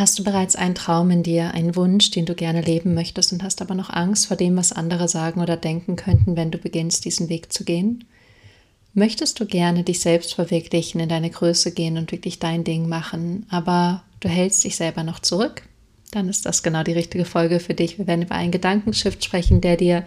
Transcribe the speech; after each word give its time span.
Hast 0.00 0.18
du 0.18 0.24
bereits 0.24 0.56
einen 0.56 0.74
Traum 0.74 1.10
in 1.10 1.22
dir, 1.22 1.52
einen 1.52 1.76
Wunsch, 1.76 2.10
den 2.10 2.24
du 2.24 2.34
gerne 2.34 2.62
leben 2.62 2.94
möchtest 2.94 3.34
und 3.34 3.42
hast 3.42 3.60
aber 3.60 3.74
noch 3.74 3.90
Angst 3.90 4.28
vor 4.28 4.36
dem, 4.38 4.56
was 4.56 4.72
andere 4.72 5.08
sagen 5.08 5.42
oder 5.42 5.58
denken 5.58 5.94
könnten, 5.94 6.36
wenn 6.36 6.50
du 6.50 6.56
beginnst, 6.56 7.04
diesen 7.04 7.28
Weg 7.28 7.52
zu 7.52 7.64
gehen? 7.64 8.04
Möchtest 8.94 9.38
du 9.40 9.44
gerne 9.44 9.82
dich 9.82 10.00
selbst 10.00 10.32
verwirklichen, 10.32 11.02
in 11.02 11.10
deine 11.10 11.28
Größe 11.28 11.72
gehen 11.72 11.98
und 11.98 12.12
wirklich 12.12 12.38
dein 12.38 12.64
Ding 12.64 12.88
machen, 12.88 13.44
aber 13.50 14.02
du 14.20 14.30
hältst 14.30 14.64
dich 14.64 14.76
selber 14.76 15.04
noch 15.04 15.18
zurück? 15.18 15.64
Dann 16.12 16.30
ist 16.30 16.46
das 16.46 16.62
genau 16.62 16.82
die 16.82 16.94
richtige 16.94 17.26
Folge 17.26 17.60
für 17.60 17.74
dich. 17.74 17.98
Wir 17.98 18.06
werden 18.06 18.22
über 18.22 18.36
einen 18.36 18.52
Gedankenshift 18.52 19.22
sprechen, 19.22 19.60
der 19.60 19.76
dir 19.76 20.06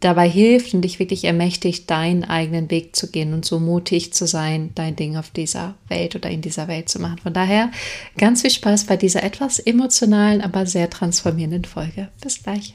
dabei 0.00 0.28
hilft 0.28 0.74
und 0.74 0.82
dich 0.82 0.98
wirklich 0.98 1.24
ermächtigt, 1.24 1.90
deinen 1.90 2.24
eigenen 2.24 2.70
Weg 2.70 2.94
zu 2.94 3.10
gehen 3.10 3.32
und 3.32 3.44
so 3.44 3.58
mutig 3.58 4.12
zu 4.12 4.26
sein, 4.26 4.70
dein 4.74 4.96
Ding 4.96 5.16
auf 5.16 5.30
dieser 5.30 5.74
Welt 5.88 6.14
oder 6.14 6.30
in 6.30 6.42
dieser 6.42 6.68
Welt 6.68 6.88
zu 6.88 7.00
machen. 7.00 7.18
Von 7.18 7.32
daher 7.32 7.70
ganz 8.18 8.42
viel 8.42 8.50
Spaß 8.50 8.84
bei 8.84 8.96
dieser 8.96 9.22
etwas 9.22 9.58
emotionalen, 9.58 10.42
aber 10.42 10.66
sehr 10.66 10.90
transformierenden 10.90 11.64
Folge. 11.64 12.08
Bis 12.20 12.42
gleich. 12.42 12.74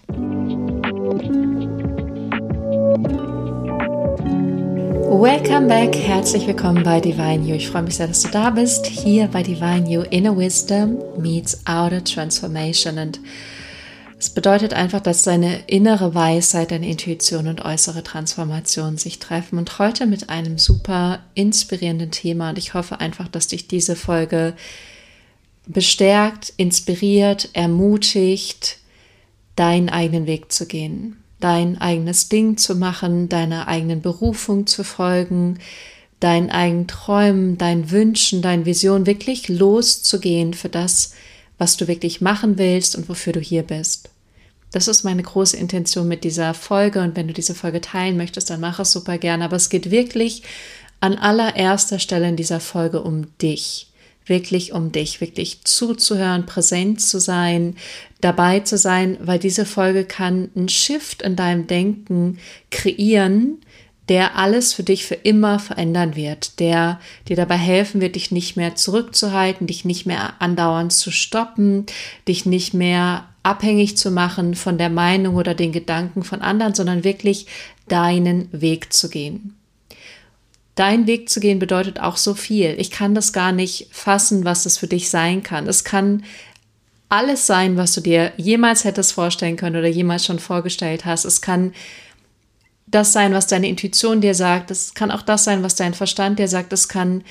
Welcome 5.13 5.67
back, 5.67 5.95
herzlich 5.95 6.48
willkommen 6.48 6.84
bei 6.84 6.99
Divine 6.99 7.45
You. 7.45 7.55
Ich 7.55 7.67
freue 7.67 7.84
mich 7.84 7.98
sehr, 7.98 8.07
dass 8.07 8.23
du 8.23 8.29
da 8.29 8.49
bist, 8.49 8.88
hier 8.88 9.27
bei 9.27 9.43
Divine 9.43 9.88
You 9.88 10.01
Inner 10.09 10.35
Wisdom 10.35 10.98
meets 11.20 11.62
Outer 11.67 12.03
Transformation 12.03 12.98
und 12.98 13.20
es 14.21 14.30
bedeutet 14.30 14.75
einfach, 14.75 14.99
dass 14.99 15.23
deine 15.23 15.61
innere 15.66 16.13
Weisheit, 16.13 16.70
deine 16.70 16.88
Intuition 16.88 17.48
und 17.48 17.66
äußere 17.66 18.03
Transformation 18.03 18.98
sich 18.98 19.17
treffen. 19.17 19.57
Und 19.57 19.79
heute 19.79 20.05
mit 20.05 20.29
einem 20.29 20.59
super 20.59 21.23
inspirierenden 21.34 22.12
Thema. 22.12 22.52
Und 22.52 22.59
ich 22.59 22.76
hoffe 22.76 22.99
einfach, 22.99 23.27
dass 23.27 23.48
dich 23.48 23.67
diese 23.67 23.95
Folge 23.95 24.53
bestärkt, 25.65 26.53
inspiriert, 26.57 27.49
ermutigt, 27.53 28.77
deinen 29.55 29.90
eigenen 29.90 30.27
Weg 30.27 30.51
zu 30.51 30.68
gehen, 30.68 31.18
dein 31.40 31.81
eigenes 31.81 32.29
Ding 32.29 32.57
zu 32.57 32.76
machen, 32.76 33.27
deiner 33.27 33.68
eigenen 33.68 34.03
Berufung 34.03 34.68
zu 34.68 34.84
folgen, 34.84 35.57
deinen 36.20 36.51
eigenen 36.51 36.85
Träumen, 36.85 37.57
deinen 37.57 37.90
Wünschen, 37.90 38.43
deinen 38.43 38.68
Visionen 38.68 39.07
wirklich 39.07 39.49
loszugehen 39.49 40.53
für 40.53 40.70
das, 40.70 41.13
was 41.13 41.30
du 41.77 41.87
wirklich 41.87 42.21
machen 42.21 42.57
willst 42.57 42.95
und 42.95 43.07
wofür 43.07 43.34
du 43.34 43.40
hier 43.40 43.63
bist. 43.63 44.09
Das 44.71 44.87
ist 44.87 45.04
meine 45.04 45.21
große 45.21 45.57
Intention 45.57 46.07
mit 46.07 46.23
dieser 46.23 46.53
Folge 46.53 47.01
und 47.01 47.15
wenn 47.15 47.27
du 47.27 47.34
diese 47.34 47.53
Folge 47.53 47.81
teilen 47.81 48.18
möchtest, 48.18 48.49
dann 48.49 48.62
mach 48.62 48.79
es 48.79 48.91
super 48.91 49.18
gerne. 49.18 49.45
Aber 49.45 49.57
es 49.57 49.70
geht 49.70 49.91
wirklich 49.91 50.43
an 51.01 51.15
allererster 51.15 51.99
Stelle 51.99 52.29
in 52.29 52.37
dieser 52.37 52.59
Folge 52.59 53.01
um 53.01 53.37
dich. 53.40 53.87
Wirklich 54.26 54.71
um 54.71 54.91
dich, 54.91 55.20
wirklich 55.20 55.63
zuzuhören, 55.63 56.45
präsent 56.45 57.01
zu 57.01 57.20
sein, 57.20 57.75
dabei 58.21 58.62
zu 58.62 58.77
sein, 58.77 59.18
weil 59.20 59.40
diese 59.40 59.65
Folge 59.65 60.05
kann 60.05 60.49
einen 60.55 60.70
Shift 60.70 61.21
in 61.21 61.35
deinem 61.35 61.68
Denken 61.68 62.37
kreieren, 62.70 63.57
der 64.09 64.35
alles 64.35 64.74
für 64.74 64.84
dich 64.84 65.06
für 65.06 65.16
immer 65.16 65.59
verändern 65.59 66.16
wird, 66.16 66.59
der 66.59 67.00
dir 67.28 67.35
dabei 67.35 67.57
helfen 67.57 68.02
wird, 68.02 68.16
dich 68.16 68.31
nicht 68.31 68.58
mehr 68.58 68.75
zurückzuhalten, 68.75 69.68
dich 69.68 69.85
nicht 69.85 70.06
mehr 70.06 70.34
andauernd 70.40 70.91
zu 70.91 71.12
stoppen, 71.12 71.85
dich 72.28 72.46
nicht 72.46 72.74
mehr 72.74 73.25
abhängig 73.44 73.97
zu 73.97 74.12
machen 74.12 74.56
von 74.56 74.78
der 74.78 74.90
Meinung 74.90 75.35
oder 75.35 75.53
den 75.53 75.72
Gedanken 75.72 76.24
von 76.24 76.41
anderen, 76.41 76.74
sondern 76.74 77.03
wirklich 77.03 77.47
deinen 77.88 78.50
Weg 78.52 78.94
zu 78.94 79.09
gehen. 79.09 79.56
Dein 80.75 81.06
Weg 81.06 81.30
zu 81.30 81.40
gehen 81.40 81.59
bedeutet 81.59 82.00
auch 82.00 82.18
so 82.18 82.34
viel. 82.34 82.75
Ich 82.80 82.91
kann 82.91 83.13
das 83.13 83.34
gar 83.34 83.52
nicht 83.52 83.88
fassen, 83.91 84.46
was 84.46 84.63
das 84.63 84.78
für 84.78 84.88
dich 84.88 85.09
sein 85.09 85.44
kann. 85.44 85.68
Es 85.68 85.84
kann 85.84 86.24
alles 87.09 87.46
sein, 87.46 87.75
was 87.75 87.94
du 87.94 88.02
dir 88.02 88.31
jemals 88.38 88.86
hättest 88.86 89.12
vorstellen 89.12 89.58
können 89.58 89.75
oder 89.75 89.88
jemals 89.88 90.25
schon 90.25 90.40
vorgestellt 90.40 91.03
hast. 91.03 91.25
Es 91.25 91.41
kann 91.41 91.74
das 92.91 93.13
sein, 93.13 93.34
was 93.34 93.47
deine 93.47 93.69
Intuition 93.69 94.22
dir 94.22 94.35
sagt. 94.35 94.69
Es 94.69 94.94
kann 94.94 95.12
auch 95.12 95.22
das 95.22 95.46
sein, 95.46 95.63
was 95.63 95.75
dein 95.75 95.94
Verstand 95.94 96.40
dir 96.40 96.47
sagt. 96.47 96.72
Es 96.74 96.88
kann 96.88 97.24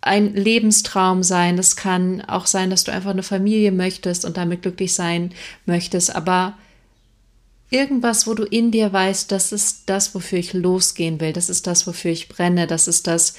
ein 0.00 0.34
Lebenstraum 0.34 1.22
sein. 1.22 1.58
Es 1.58 1.76
kann 1.76 2.22
auch 2.22 2.46
sein, 2.46 2.70
dass 2.70 2.84
du 2.84 2.92
einfach 2.92 3.10
eine 3.10 3.22
Familie 3.22 3.72
möchtest 3.72 4.24
und 4.24 4.36
damit 4.36 4.62
glücklich 4.62 4.94
sein 4.94 5.32
möchtest. 5.66 6.14
Aber 6.14 6.56
irgendwas, 7.70 8.26
wo 8.26 8.34
du 8.34 8.44
in 8.44 8.70
dir 8.70 8.92
weißt, 8.92 9.30
das 9.30 9.52
ist 9.52 9.82
das, 9.86 10.14
wofür 10.14 10.38
ich 10.38 10.52
losgehen 10.52 11.20
will. 11.20 11.32
Das 11.32 11.50
ist 11.50 11.66
das, 11.66 11.86
wofür 11.86 12.10
ich 12.10 12.28
brenne. 12.28 12.66
Das 12.66 12.88
ist 12.88 13.06
das, 13.06 13.34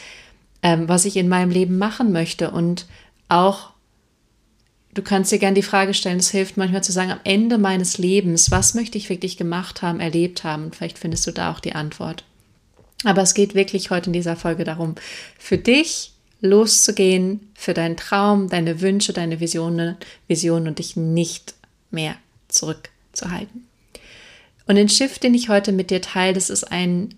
ähm, 0.62 0.88
was 0.88 1.06
ich 1.06 1.18
in 1.18 1.30
meinem 1.30 1.52
Leben 1.52 1.78
machen 1.78 2.12
möchte. 2.12 2.52
Und 2.52 2.86
auch, 3.28 3.71
du 4.94 5.02
kannst 5.02 5.32
dir 5.32 5.40
gerne 5.40 5.56
die 5.56 5.62
Frage 5.62 5.94
stellen, 5.94 6.20
es 6.20 6.32
hilft 6.32 6.58
manchmal 6.58 6.84
zu 6.84 6.92
sagen, 6.92 7.12
am 7.12 7.20
Ende 7.24 7.58
meines 7.58 7.98
Lebens, 7.98 8.52
was 8.52 8.74
möchte 8.74 8.98
ich 8.98 9.10
wirklich 9.10 9.38
gemacht 9.38 9.82
haben, 9.82 10.00
erlebt 10.00 10.44
haben? 10.44 10.66
Und 10.66 10.76
vielleicht 10.76 11.00
findest 11.00 11.26
du 11.28 11.32
da 11.32 11.52
auch 11.52 11.60
die 11.60 11.74
Antwort. 11.74 12.24
Aber 13.04 13.22
es 13.22 13.34
geht 13.34 13.56
wirklich 13.56 13.90
heute 13.90 14.08
in 14.08 14.14
dieser 14.14 14.36
Folge 14.36 14.64
darum, 14.64 14.96
für 15.38 15.58
dich 15.58 16.12
loszugehen 16.42 17.52
für 17.54 17.74
deinen 17.74 17.98
Traum, 17.98 18.50
deine 18.50 18.82
Wünsche, 18.82 19.14
deine 19.14 19.40
Visionen, 19.40 19.96
Visionen 20.28 20.68
und 20.68 20.80
dich 20.80 20.96
nicht 20.96 21.54
mehr 21.92 22.16
zurückzuhalten. 22.48 23.68
Und 24.68 24.76
den 24.76 24.90
Shift, 24.90 25.24
den 25.24 25.36
ich 25.36 25.50
heute 25.50 25.72
mit 25.72 25.92
dir 25.92 26.02
teile, 26.02 26.34
das 26.34 26.50
ist 26.50 26.64
ein 26.64 27.14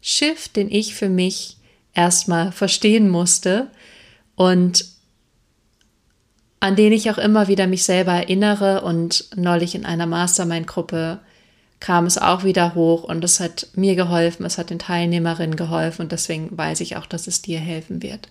Shift, 0.00 0.56
den 0.56 0.70
ich 0.70 0.94
für 0.94 1.08
mich 1.08 1.56
erstmal 1.94 2.52
verstehen 2.52 3.08
musste 3.08 3.68
und 4.36 4.84
an 6.60 6.76
den 6.76 6.92
ich 6.92 7.10
auch 7.10 7.18
immer 7.18 7.48
wieder 7.48 7.66
mich 7.66 7.84
selber 7.84 8.12
erinnere 8.12 8.82
und 8.82 9.28
neulich 9.36 9.74
in 9.74 9.84
einer 9.84 10.06
Mastermind-Gruppe 10.06 11.20
kam 11.80 12.06
es 12.06 12.18
auch 12.18 12.42
wieder 12.42 12.74
hoch 12.74 13.04
und 13.04 13.22
es 13.22 13.38
hat 13.38 13.68
mir 13.74 13.94
geholfen, 13.94 14.44
es 14.44 14.58
hat 14.58 14.70
den 14.70 14.80
Teilnehmerinnen 14.80 15.56
geholfen 15.56 16.02
und 16.02 16.12
deswegen 16.12 16.56
weiß 16.56 16.80
ich 16.80 16.96
auch, 16.96 17.06
dass 17.06 17.28
es 17.28 17.42
dir 17.42 17.60
helfen 17.60 18.02
wird. 18.02 18.28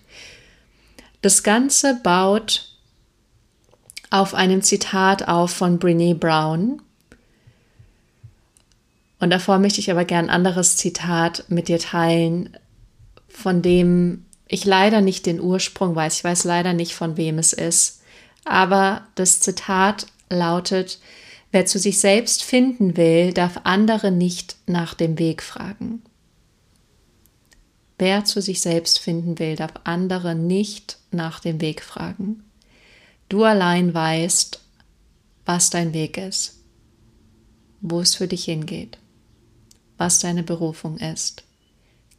Das 1.22 1.42
Ganze 1.42 1.98
baut 2.02 2.68
auf 4.10 4.34
einem 4.34 4.62
Zitat 4.62 5.28
auf 5.28 5.50
von 5.50 5.78
Brene 5.78 6.14
Brown. 6.14 6.82
Und 9.20 9.30
davor 9.30 9.58
möchte 9.58 9.80
ich 9.80 9.90
aber 9.90 10.04
gern 10.04 10.26
ein 10.26 10.30
anderes 10.30 10.76
Zitat 10.76 11.44
mit 11.48 11.68
dir 11.68 11.78
teilen, 11.78 12.56
von 13.28 13.62
dem 13.62 14.26
ich 14.46 14.64
leider 14.64 15.00
nicht 15.00 15.26
den 15.26 15.40
Ursprung 15.40 15.94
weiß. 15.94 16.18
Ich 16.18 16.24
weiß 16.24 16.44
leider 16.44 16.72
nicht, 16.72 16.94
von 16.94 17.16
wem 17.16 17.38
es 17.38 17.52
ist. 17.52 17.97
Aber 18.48 19.06
das 19.14 19.40
Zitat 19.40 20.06
lautet, 20.30 20.98
wer 21.52 21.66
zu 21.66 21.78
sich 21.78 22.00
selbst 22.00 22.42
finden 22.42 22.96
will, 22.96 23.32
darf 23.32 23.60
andere 23.64 24.10
nicht 24.10 24.56
nach 24.66 24.94
dem 24.94 25.18
Weg 25.18 25.42
fragen. 25.42 26.02
Wer 27.98 28.24
zu 28.24 28.40
sich 28.40 28.60
selbst 28.60 29.00
finden 29.00 29.38
will, 29.38 29.56
darf 29.56 29.72
andere 29.84 30.34
nicht 30.34 30.98
nach 31.10 31.40
dem 31.40 31.60
Weg 31.60 31.82
fragen. 31.82 32.44
Du 33.28 33.44
allein 33.44 33.92
weißt, 33.92 34.60
was 35.44 35.70
dein 35.70 35.92
Weg 35.92 36.16
ist, 36.16 36.60
wo 37.80 38.00
es 38.00 38.14
für 38.14 38.28
dich 38.28 38.44
hingeht, 38.44 38.98
was 39.96 40.20
deine 40.20 40.42
Berufung 40.42 40.98
ist. 40.98 41.44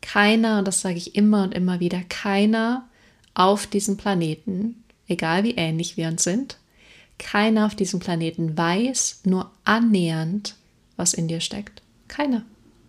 Keiner, 0.02 0.60
und 0.60 0.68
das 0.68 0.82
sage 0.82 0.98
ich 0.98 1.16
immer 1.16 1.44
und 1.44 1.54
immer 1.54 1.80
wieder, 1.80 2.02
keiner 2.10 2.88
auf 3.34 3.68
diesem 3.68 3.98
Planeten, 3.98 4.84
egal 5.10 5.44
wie 5.44 5.56
ähnlich 5.56 5.98
wir 5.98 6.08
uns 6.08 6.24
sind, 6.24 6.58
keiner 7.18 7.66
auf 7.66 7.76
diesem 7.76 8.00
Planeten 8.00 8.58
weiß 8.58 9.22
nur 9.26 9.52
annähernd, 9.66 10.56
was 10.96 11.14
in 11.14 11.28
dir 11.28 11.42
steckt. 11.42 11.82
Keiner. 12.08 12.44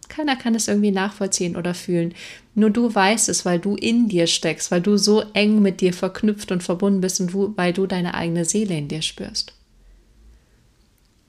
Keiner 0.09 0.37
kann 0.37 0.55
es 0.55 0.69
irgendwie 0.69 0.91
nachvollziehen 0.91 1.57
oder 1.57 1.73
fühlen. 1.73 2.15
Nur 2.55 2.71
du 2.71 2.93
weißt 2.93 3.29
es, 3.29 3.45
weil 3.45 3.59
du 3.61 3.77
in 3.77 4.09
dir 4.09 4.27
steckst, 4.27 4.71
weil 4.71 4.81
du 4.81 4.97
so 4.97 5.23
eng 5.35 5.63
mit 5.63 5.81
dir 5.81 5.93
verknüpft 5.93 6.51
und 6.51 6.63
verbunden 6.63 7.01
bist 7.01 7.21
und 7.21 7.33
weil 7.57 7.73
du 7.73 7.87
deine 7.87 8.15
eigene 8.15 8.45
Seele 8.45 8.77
in 8.77 8.89
dir 8.89 9.03
spürst. 9.03 9.55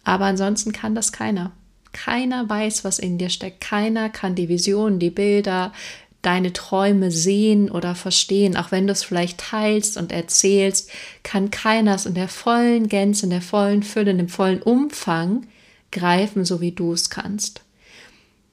Aber 0.04 0.25
ansonsten 0.25 0.71
kann 0.71 0.95
das 0.95 1.12
keiner. 1.12 1.51
Keiner 1.92 2.50
weiß, 2.50 2.83
was 2.83 2.98
in 2.98 3.18
dir 3.18 3.30
steckt. 3.30 3.62
Keiner 3.62 4.10
kann 4.10 4.33
die 4.33 4.50
Visionen, 4.50 4.98
die 4.98 5.12
Bilder, 5.12 5.74
deine 6.21 6.53
Träume 6.53 7.12
sehen 7.12 7.71
oder 7.71 7.95
verstehen. 7.95 8.56
Auch 8.56 8.71
wenn 8.71 8.88
du 8.88 8.94
es 8.94 9.03
vielleicht 9.03 9.39
teilst 9.39 9.97
und 9.97 10.12
erzählst, 10.12 10.89
kann 11.23 11.51
keiner 11.51 11.95
es 11.95 12.06
in 12.06 12.13
der 12.13 12.27
vollen 12.27 12.88
Gänze, 12.89 13.25
in 13.25 13.31
der 13.31 13.41
vollen 13.41 13.83
Fülle, 13.83 14.12
in 14.12 14.18
dem 14.18 14.29
vollen 14.29 14.62
Umfang 14.62 15.47
greifen, 15.91 16.45
so 16.45 16.62
wie 16.62 16.71
du 16.71 16.94
es 16.94 17.09
kannst. 17.09 17.62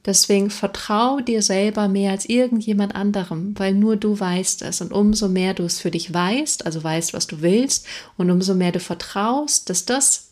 Deswegen 0.08 0.48
vertrau 0.48 1.20
dir 1.20 1.42
selber 1.42 1.86
mehr 1.88 2.12
als 2.12 2.24
irgendjemand 2.26 2.94
anderem, 2.94 3.52
weil 3.58 3.74
nur 3.74 3.96
du 3.96 4.18
weißt 4.18 4.62
es. 4.62 4.80
Und 4.80 4.90
umso 4.90 5.28
mehr 5.28 5.52
du 5.52 5.64
es 5.64 5.80
für 5.80 5.90
dich 5.90 6.14
weißt, 6.14 6.64
also 6.64 6.82
weißt, 6.82 7.12
was 7.12 7.26
du 7.26 7.42
willst, 7.42 7.86
und 8.16 8.30
umso 8.30 8.54
mehr 8.54 8.72
du 8.72 8.80
vertraust, 8.80 9.68
dass 9.68 9.84
das, 9.84 10.30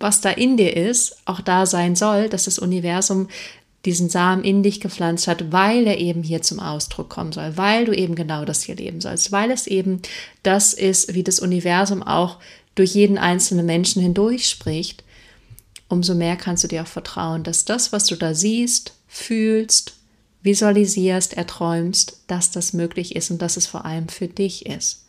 was 0.00 0.22
da 0.22 0.30
in 0.30 0.56
dir 0.56 0.76
ist, 0.76 1.18
auch 1.24 1.40
da 1.40 1.66
sein 1.66 1.94
soll, 1.94 2.28
dass 2.28 2.46
das 2.46 2.58
Universum 2.58 3.28
diesen 3.84 4.08
Samen 4.08 4.44
in 4.44 4.62
dich 4.62 4.80
gepflanzt 4.80 5.26
hat, 5.26 5.50
weil 5.50 5.86
er 5.86 5.98
eben 5.98 6.22
hier 6.22 6.42
zum 6.42 6.60
Ausdruck 6.60 7.08
kommen 7.08 7.32
soll, 7.32 7.56
weil 7.56 7.84
du 7.84 7.92
eben 7.92 8.14
genau 8.14 8.44
das 8.44 8.62
hier 8.62 8.76
leben 8.76 9.00
sollst, 9.00 9.32
weil 9.32 9.50
es 9.50 9.66
eben 9.66 10.00
das 10.42 10.72
ist, 10.72 11.14
wie 11.14 11.24
das 11.24 11.40
Universum 11.40 12.02
auch 12.02 12.38
durch 12.74 12.94
jeden 12.94 13.18
einzelnen 13.18 13.66
Menschen 13.66 14.00
hindurch 14.00 14.48
spricht, 14.48 15.04
umso 15.88 16.14
mehr 16.14 16.36
kannst 16.36 16.64
du 16.64 16.68
dir 16.68 16.82
auch 16.82 16.86
vertrauen, 16.86 17.42
dass 17.42 17.64
das, 17.64 17.92
was 17.92 18.06
du 18.06 18.16
da 18.16 18.34
siehst, 18.34 18.94
fühlst, 19.08 19.94
visualisierst, 20.42 21.34
erträumst, 21.34 22.20
dass 22.26 22.50
das 22.50 22.72
möglich 22.72 23.14
ist 23.14 23.30
und 23.30 23.42
dass 23.42 23.56
es 23.56 23.66
vor 23.66 23.84
allem 23.84 24.08
für 24.08 24.28
dich 24.28 24.66
ist. 24.66 25.04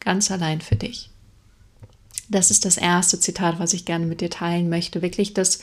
Ganz 0.00 0.30
allein 0.30 0.60
für 0.60 0.76
dich. 0.76 1.10
Das 2.28 2.50
ist 2.50 2.64
das 2.64 2.76
erste 2.76 3.20
Zitat, 3.20 3.58
was 3.58 3.72
ich 3.72 3.84
gerne 3.84 4.06
mit 4.06 4.20
dir 4.20 4.30
teilen 4.30 4.68
möchte. 4.68 5.02
Wirklich 5.02 5.32
das 5.34 5.60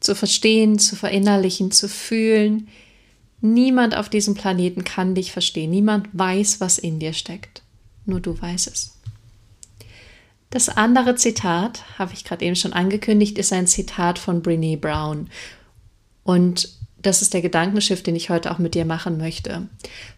zu 0.00 0.14
verstehen, 0.14 0.78
zu 0.78 0.96
verinnerlichen, 0.96 1.70
zu 1.70 1.88
fühlen. 1.88 2.68
Niemand 3.40 3.96
auf 3.96 4.08
diesem 4.08 4.34
Planeten 4.34 4.84
kann 4.84 5.14
dich 5.14 5.32
verstehen. 5.32 5.70
Niemand 5.70 6.08
weiß, 6.12 6.60
was 6.60 6.78
in 6.78 6.98
dir 6.98 7.12
steckt. 7.12 7.62
Nur 8.04 8.20
du 8.20 8.40
weißt 8.40 8.68
es. 8.68 8.98
Das 10.50 10.68
andere 10.70 11.14
Zitat, 11.14 11.84
habe 11.98 12.14
ich 12.14 12.24
gerade 12.24 12.44
eben 12.44 12.56
schon 12.56 12.72
angekündigt, 12.72 13.38
ist 13.38 13.52
ein 13.52 13.66
Zitat 13.66 14.18
von 14.18 14.42
Brene 14.42 14.78
Brown. 14.78 15.28
Und 16.24 16.70
das 17.00 17.22
ist 17.22 17.32
der 17.32 17.42
Gedankenschiff, 17.42 18.02
den 18.02 18.16
ich 18.16 18.30
heute 18.30 18.50
auch 18.50 18.58
mit 18.58 18.74
dir 18.74 18.84
machen 18.84 19.18
möchte. 19.18 19.68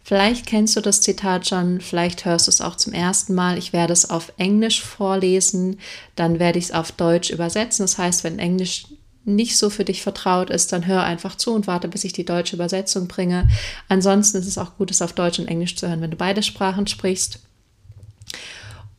Vielleicht 0.03 0.47
kennst 0.47 0.77
du 0.77 0.81
das 0.81 1.01
Zitat 1.01 1.47
schon, 1.47 1.81
vielleicht 1.81 2.25
hörst 2.25 2.47
du 2.47 2.51
es 2.51 2.61
auch 2.61 2.77
zum 2.77 2.93
ersten 2.93 3.35
Mal. 3.35 3.59
Ich 3.59 3.73
werde 3.73 3.93
es 3.93 4.09
auf 4.09 4.33
Englisch 4.39 4.83
vorlesen, 4.83 5.79
dann 6.17 6.39
werde 6.39 6.59
ich 6.59 6.67
es 6.67 6.73
auf 6.73 6.93
Deutsch 6.93 7.31
übersetzen. 7.31 7.83
Das 7.85 7.99
heißt, 7.99 8.25
wenn 8.25 8.39
Englisch 8.39 8.87
nicht 9.25 9.57
so 9.57 9.71
für 9.71 9.85
dich 9.85 10.03
vertraut 10.03 10.51
ist, 10.51 10.73
dann 10.73 10.87
hör 10.87 11.05
einfach 11.05 11.37
zu 11.37 11.53
und 11.53 11.67
warte, 11.67 11.89
bis 11.89 12.05
ich 12.05 12.13
die 12.13 12.25
deutsche 12.25 12.57
Übersetzung 12.57 13.07
bringe. 13.07 13.49
Ansonsten 13.89 14.39
ist 14.39 14.47
es 14.47 14.59
auch 14.59 14.77
gut, 14.77 14.91
es 14.91 15.03
auf 15.03 15.13
Deutsch 15.13 15.39
und 15.39 15.49
Englisch 15.49 15.77
zu 15.77 15.89
hören, 15.89 16.01
wenn 16.01 16.11
du 16.11 16.17
beide 16.17 16.43
Sprachen 16.43 16.87
sprichst. 16.87 17.41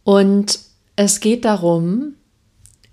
Und 0.03 0.59
es 0.95 1.19
geht 1.19 1.45
darum, 1.45 2.15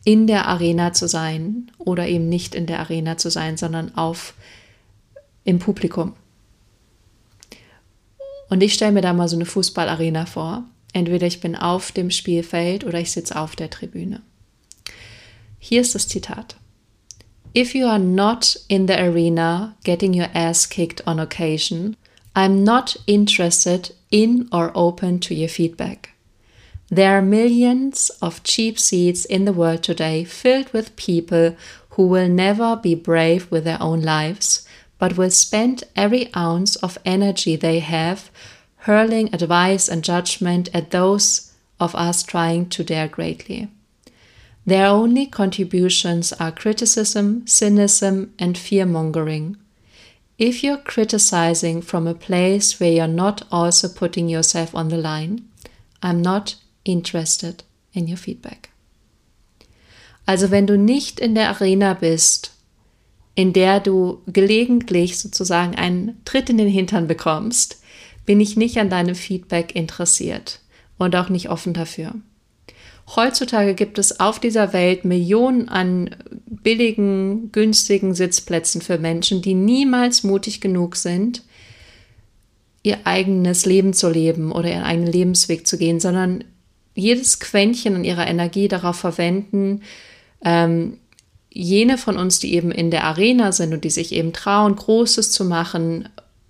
in 0.04 0.26
der 0.26 0.46
Arena 0.46 0.92
zu 0.92 1.06
sein 1.06 1.70
oder 1.78 2.06
eben 2.06 2.28
nicht 2.28 2.54
in 2.54 2.66
der 2.66 2.80
Arena 2.80 3.18
zu 3.18 3.30
sein, 3.30 3.56
sondern 3.56 3.94
auf 3.94 4.34
im 5.44 5.58
Publikum. 5.58 6.14
Und 8.48 8.62
ich 8.62 8.74
stelle 8.74 8.92
mir 8.92 9.02
da 9.02 9.12
mal 9.12 9.28
so 9.28 9.36
eine 9.36 9.44
Fußballarena 9.44 10.26
vor. 10.26 10.64
Entweder 10.94 11.26
ich 11.26 11.40
bin 11.40 11.54
auf 11.54 11.92
dem 11.92 12.10
Spielfeld 12.10 12.84
oder 12.84 12.98
ich 12.98 13.12
sitze 13.12 13.38
auf 13.38 13.56
der 13.56 13.68
Tribüne. 13.68 14.22
Hier 15.58 15.82
ist 15.82 15.94
das 15.94 16.08
Zitat. 16.08 16.56
If 17.58 17.74
you 17.74 17.86
are 17.86 17.98
not 17.98 18.54
in 18.68 18.86
the 18.86 19.04
arena 19.04 19.74
getting 19.82 20.14
your 20.14 20.28
ass 20.32 20.64
kicked 20.64 21.00
on 21.04 21.18
occasion, 21.18 21.96
I'm 22.36 22.62
not 22.62 22.96
interested 23.08 23.96
in 24.12 24.48
or 24.52 24.70
open 24.76 25.18
to 25.26 25.34
your 25.34 25.48
feedback. 25.48 26.10
There 26.88 27.18
are 27.18 27.20
millions 27.20 28.10
of 28.22 28.44
cheap 28.44 28.78
seats 28.78 29.24
in 29.24 29.44
the 29.44 29.52
world 29.52 29.82
today 29.82 30.22
filled 30.22 30.72
with 30.72 30.94
people 30.94 31.56
who 31.90 32.06
will 32.06 32.28
never 32.28 32.76
be 32.76 32.94
brave 32.94 33.50
with 33.50 33.64
their 33.64 33.82
own 33.82 34.02
lives 34.02 34.64
but 35.00 35.16
will 35.16 35.32
spend 35.32 35.82
every 35.96 36.32
ounce 36.36 36.76
of 36.76 36.96
energy 37.04 37.56
they 37.56 37.80
have 37.80 38.30
hurling 38.86 39.34
advice 39.34 39.88
and 39.88 40.04
judgment 40.04 40.68
at 40.72 40.92
those 40.92 41.52
of 41.80 41.92
us 41.96 42.22
trying 42.22 42.68
to 42.68 42.84
dare 42.84 43.08
greatly. 43.08 43.68
Their 44.68 44.88
only 44.88 45.24
contributions 45.24 46.34
are 46.34 46.52
criticism, 46.52 47.46
cynicism, 47.46 48.34
and 48.38 48.58
fear 48.58 48.84
mongering. 48.84 49.56
If 50.36 50.62
you're 50.62 50.84
criticizing 50.84 51.80
from 51.80 52.06
a 52.06 52.12
place 52.12 52.78
where 52.78 52.92
you're 52.92 53.06
not 53.06 53.44
also 53.50 53.88
putting 53.88 54.28
yourself 54.28 54.74
on 54.74 54.88
the 54.88 54.98
line, 54.98 55.48
I'm 56.02 56.20
not 56.20 56.56
interested 56.84 57.62
in 57.94 58.08
your 58.08 58.18
feedback. 58.18 58.68
Also 60.26 60.50
wenn 60.50 60.66
du 60.66 60.76
nicht 60.76 61.18
in 61.18 61.34
der 61.34 61.48
Arena 61.48 61.94
bist, 61.94 62.50
in 63.34 63.54
der 63.54 63.80
du 63.80 64.20
gelegentlich 64.26 65.18
sozusagen 65.18 65.76
einen 65.76 66.20
Tritt 66.26 66.50
in 66.50 66.58
den 66.58 66.68
Hintern 66.68 67.06
bekommst, 67.06 67.80
bin 68.26 68.38
ich 68.38 68.58
nicht 68.58 68.76
an 68.76 68.90
deinem 68.90 69.14
Feedback 69.14 69.74
interessiert 69.74 70.60
und 70.98 71.16
auch 71.16 71.30
nicht 71.30 71.48
offen 71.48 71.72
dafür. 71.72 72.16
Heutzutage 73.16 73.74
gibt 73.74 73.98
es 73.98 74.20
auf 74.20 74.38
dieser 74.38 74.72
Welt 74.72 75.04
Millionen 75.04 75.68
an 75.68 76.14
billigen, 76.46 77.50
günstigen 77.52 78.14
Sitzplätzen 78.14 78.82
für 78.82 78.98
Menschen, 78.98 79.40
die 79.40 79.54
niemals 79.54 80.24
mutig 80.24 80.60
genug 80.60 80.96
sind, 80.96 81.42
ihr 82.82 82.98
eigenes 83.04 83.64
Leben 83.64 83.94
zu 83.94 84.10
leben 84.10 84.52
oder 84.52 84.70
ihren 84.70 84.82
eigenen 84.82 85.10
Lebensweg 85.10 85.66
zu 85.66 85.78
gehen, 85.78 86.00
sondern 86.00 86.44
jedes 86.94 87.40
Quäntchen 87.40 87.94
an 87.94 88.04
ihrer 88.04 88.26
Energie 88.26 88.68
darauf 88.68 88.96
verwenden, 88.96 89.82
ähm, 90.44 90.98
jene 91.50 91.96
von 91.96 92.18
uns, 92.18 92.40
die 92.40 92.54
eben 92.54 92.70
in 92.70 92.90
der 92.90 93.04
Arena 93.04 93.52
sind 93.52 93.72
und 93.72 93.84
die 93.84 93.90
sich 93.90 94.12
eben 94.12 94.32
trauen, 94.32 94.76
Großes 94.76 95.30
zu 95.30 95.44
machen, 95.44 96.08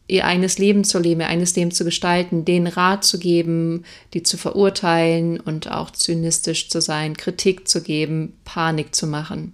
ihr 0.08 0.24
eigenes 0.24 0.58
Leben 0.58 0.84
zu 0.84 0.98
leben, 0.98 1.20
ihr 1.20 1.28
eigenes 1.28 1.54
Leben 1.54 1.70
zu 1.70 1.84
gestalten, 1.84 2.44
denen 2.44 2.66
Rat 2.66 3.04
zu 3.04 3.18
geben, 3.18 3.84
die 4.14 4.22
zu 4.22 4.38
verurteilen 4.38 5.38
und 5.38 5.70
auch 5.70 5.90
zynistisch 5.90 6.70
zu 6.70 6.80
sein, 6.80 7.16
Kritik 7.16 7.68
zu 7.68 7.82
geben, 7.82 8.34
Panik 8.44 8.94
zu 8.94 9.06
machen. 9.06 9.52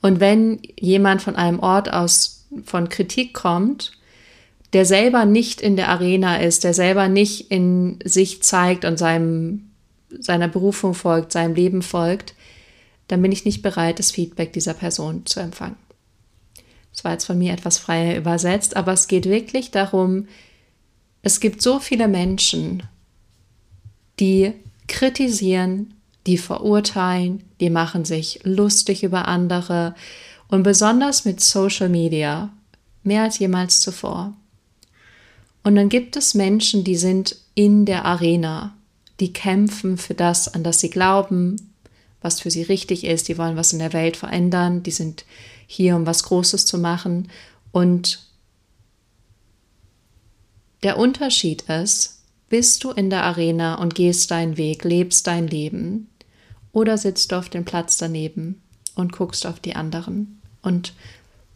Und 0.00 0.20
wenn 0.20 0.60
jemand 0.78 1.22
von 1.22 1.36
einem 1.36 1.60
Ort 1.60 1.92
aus 1.92 2.46
von 2.64 2.88
Kritik 2.88 3.34
kommt, 3.34 3.92
der 4.72 4.84
selber 4.84 5.24
nicht 5.24 5.60
in 5.60 5.76
der 5.76 5.88
Arena 5.88 6.36
ist, 6.36 6.64
der 6.64 6.74
selber 6.74 7.08
nicht 7.08 7.50
in 7.50 7.98
sich 8.04 8.42
zeigt 8.42 8.84
und 8.84 8.98
seinem, 8.98 9.70
seiner 10.18 10.48
Berufung 10.48 10.94
folgt, 10.94 11.32
seinem 11.32 11.54
Leben 11.54 11.82
folgt, 11.82 12.34
dann 13.08 13.22
bin 13.22 13.32
ich 13.32 13.44
nicht 13.44 13.62
bereit, 13.62 13.98
das 13.98 14.10
Feedback 14.10 14.52
dieser 14.52 14.74
Person 14.74 15.26
zu 15.26 15.40
empfangen. 15.40 15.76
Das 16.96 17.04
war 17.04 17.12
jetzt 17.12 17.26
von 17.26 17.36
mir 17.36 17.52
etwas 17.52 17.76
freier 17.76 18.16
übersetzt, 18.16 18.74
aber 18.74 18.94
es 18.94 19.06
geht 19.06 19.26
wirklich 19.26 19.70
darum, 19.70 20.28
es 21.20 21.40
gibt 21.40 21.60
so 21.60 21.78
viele 21.78 22.08
Menschen, 22.08 22.84
die 24.18 24.54
kritisieren, 24.88 25.92
die 26.26 26.38
verurteilen, 26.38 27.44
die 27.60 27.68
machen 27.68 28.06
sich 28.06 28.40
lustig 28.44 29.02
über 29.02 29.28
andere 29.28 29.94
und 30.48 30.62
besonders 30.62 31.26
mit 31.26 31.42
Social 31.42 31.90
Media 31.90 32.50
mehr 33.02 33.24
als 33.24 33.38
jemals 33.38 33.80
zuvor. 33.80 34.32
Und 35.64 35.76
dann 35.76 35.90
gibt 35.90 36.16
es 36.16 36.32
Menschen, 36.32 36.82
die 36.82 36.96
sind 36.96 37.36
in 37.54 37.84
der 37.84 38.06
Arena, 38.06 38.74
die 39.20 39.34
kämpfen 39.34 39.98
für 39.98 40.14
das, 40.14 40.48
an 40.48 40.62
das 40.62 40.80
sie 40.80 40.90
glauben, 40.90 41.74
was 42.22 42.40
für 42.40 42.50
sie 42.50 42.62
richtig 42.62 43.04
ist, 43.04 43.28
die 43.28 43.36
wollen 43.36 43.56
was 43.56 43.74
in 43.74 43.80
der 43.80 43.92
Welt 43.92 44.16
verändern, 44.16 44.82
die 44.82 44.90
sind 44.92 45.26
hier, 45.66 45.96
um 45.96 46.06
was 46.06 46.22
Großes 46.24 46.66
zu 46.66 46.78
machen. 46.78 47.28
Und 47.72 48.26
der 50.82 50.98
Unterschied 50.98 51.62
ist, 51.62 52.22
bist 52.48 52.84
du 52.84 52.90
in 52.90 53.10
der 53.10 53.24
Arena 53.24 53.76
und 53.76 53.94
gehst 53.94 54.30
deinen 54.30 54.56
Weg, 54.56 54.84
lebst 54.84 55.26
dein 55.26 55.48
Leben, 55.48 56.08
oder 56.72 56.98
sitzt 56.98 57.32
du 57.32 57.36
auf 57.36 57.48
dem 57.48 57.64
Platz 57.64 57.96
daneben 57.96 58.60
und 58.94 59.12
guckst 59.12 59.46
auf 59.46 59.60
die 59.60 59.74
anderen 59.74 60.42
und 60.62 60.92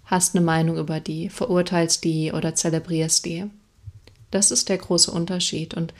hast 0.04 0.34
eine 0.34 0.44
Meinung 0.44 0.78
über 0.78 0.98
die, 0.98 1.28
verurteilst 1.28 2.02
die 2.04 2.32
oder 2.32 2.54
zelebrierst 2.54 3.24
die. 3.24 3.44
Das 4.30 4.50
ist 4.50 4.68
der 4.68 4.78
große 4.78 5.10
Unterschied. 5.10 5.74
Und 5.74 5.92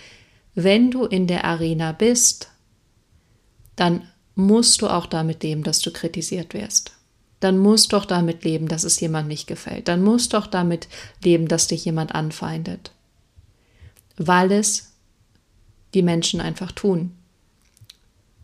wenn 0.55 0.91
du 0.91 1.05
in 1.05 1.27
der 1.27 1.45
Arena 1.45 1.93
bist, 1.93 2.49
dann 3.77 4.09
musst 4.35 4.83
du 4.83 4.89
auch 4.89 5.07
damit 5.07 5.43
leben, 5.43 5.63
dass 5.63 5.81
du 5.81 5.93
kritisiert 5.93 6.55
wirst. 6.55 6.93
Dann 7.41 7.59
musst 7.59 7.93
du 7.93 7.97
auch 7.97 8.05
damit 8.05 8.45
leben, 8.45 8.69
dass 8.69 8.85
es 8.85 9.01
jemand 9.01 9.29
nicht 9.29 9.47
gefällt. 9.47 9.89
Dann 9.89 10.03
musst 10.03 10.33
du 10.33 10.37
auch 10.37 10.47
damit 10.47 10.89
leben, 11.25 11.49
dass 11.49 11.67
dich 11.67 11.85
jemand 11.85 12.15
anfeindet. 12.15 12.93
Weil 14.17 14.53
es 14.53 14.93
die 15.95 16.03
Menschen 16.03 16.41
einfach 16.41 16.73
tun. 16.73 17.13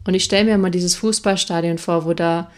Und 0.06 0.14
ich 0.14 0.24
stelle 0.24 0.44
mir 0.44 0.58
mal 0.58 0.70
dieses 0.70 0.96
Fußballstadion 0.96 1.78
vor, 1.78 2.04
wo 2.06 2.14
da 2.14 2.50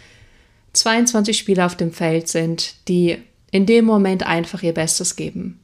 22 0.75 1.37
Spieler 1.37 1.67
auf 1.67 1.77
dem 1.77 1.93
Feld 1.93 2.29
sind, 2.29 2.75
die 2.89 3.19
in 3.51 3.67
dem 3.67 3.85
Moment 3.85 4.25
einfach 4.25 4.63
ihr 4.63 4.75
Bestes 4.75 5.17
geben. 5.17 5.59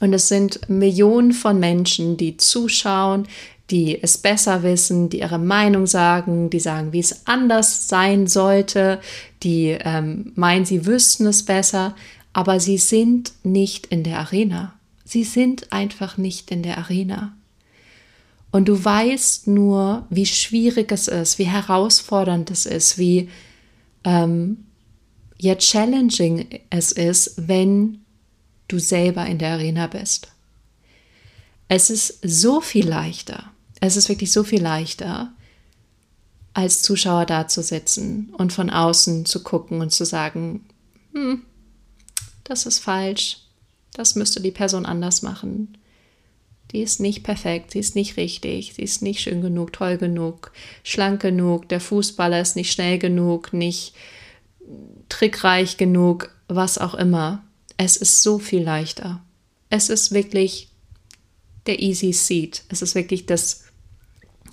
Und 0.00 0.12
es 0.12 0.28
sind 0.28 0.68
Millionen 0.68 1.32
von 1.32 1.58
Menschen, 1.58 2.16
die 2.16 2.36
zuschauen, 2.36 3.26
die 3.70 4.02
es 4.02 4.18
besser 4.18 4.62
wissen, 4.62 5.10
die 5.10 5.20
ihre 5.20 5.38
Meinung 5.38 5.86
sagen, 5.86 6.50
die 6.50 6.60
sagen, 6.60 6.92
wie 6.92 7.00
es 7.00 7.26
anders 7.26 7.88
sein 7.88 8.26
sollte, 8.26 9.00
die 9.42 9.76
ähm, 9.80 10.32
meinen, 10.34 10.64
sie 10.64 10.86
wüssten 10.86 11.26
es 11.26 11.44
besser, 11.44 11.94
aber 12.32 12.60
sie 12.60 12.78
sind 12.78 13.32
nicht 13.42 13.86
in 13.86 14.04
der 14.04 14.18
Arena. 14.18 14.74
Sie 15.04 15.24
sind 15.24 15.72
einfach 15.72 16.18
nicht 16.18 16.50
in 16.50 16.62
der 16.62 16.78
Arena. 16.78 17.34
Und 18.50 18.68
du 18.68 18.82
weißt 18.82 19.46
nur, 19.46 20.06
wie 20.10 20.26
schwierig 20.26 20.90
es 20.92 21.08
ist, 21.08 21.38
wie 21.38 21.46
herausfordernd 21.46 22.50
es 22.50 22.66
ist, 22.66 22.98
wie 22.98 23.28
ähm, 24.04 24.64
ja 25.38 25.54
challenging 25.54 26.46
es 26.70 26.92
ist, 26.92 27.34
wenn 27.36 28.00
du 28.68 28.78
selber 28.78 29.26
in 29.26 29.38
der 29.38 29.52
Arena 29.52 29.86
bist. 29.86 30.28
Es 31.68 31.90
ist 31.90 32.18
so 32.22 32.60
viel 32.60 32.88
leichter, 32.88 33.50
es 33.80 33.96
ist 33.96 34.08
wirklich 34.08 34.32
so 34.32 34.42
viel 34.42 34.62
leichter, 34.62 35.32
als 36.58 36.82
Zuschauer 36.82 37.24
dazusitzen 37.24 38.34
und 38.36 38.52
von 38.52 38.68
außen 38.68 39.26
zu 39.26 39.44
gucken 39.44 39.80
und 39.80 39.92
zu 39.92 40.04
sagen, 40.04 40.66
hm, 41.12 41.42
das 42.42 42.66
ist 42.66 42.80
falsch, 42.80 43.44
das 43.92 44.16
müsste 44.16 44.40
die 44.40 44.50
Person 44.50 44.84
anders 44.84 45.22
machen. 45.22 45.78
Die 46.72 46.80
ist 46.80 46.98
nicht 46.98 47.22
perfekt, 47.22 47.70
sie 47.70 47.78
ist 47.78 47.94
nicht 47.94 48.16
richtig, 48.16 48.74
sie 48.74 48.82
ist 48.82 49.02
nicht 49.02 49.20
schön 49.20 49.40
genug, 49.40 49.72
toll 49.72 49.98
genug, 49.98 50.50
schlank 50.82 51.22
genug, 51.22 51.68
der 51.68 51.78
Fußballer 51.80 52.40
ist 52.40 52.56
nicht 52.56 52.72
schnell 52.72 52.98
genug, 52.98 53.52
nicht 53.52 53.94
trickreich 55.08 55.76
genug, 55.76 56.34
was 56.48 56.76
auch 56.76 56.94
immer. 56.94 57.44
Es 57.76 57.96
ist 57.96 58.24
so 58.24 58.40
viel 58.40 58.64
leichter. 58.64 59.22
Es 59.70 59.90
ist 59.90 60.10
wirklich 60.10 60.70
der 61.66 61.80
Easy 61.80 62.12
Seat. 62.12 62.64
Es 62.68 62.82
ist 62.82 62.96
wirklich 62.96 63.26
das, 63.26 63.62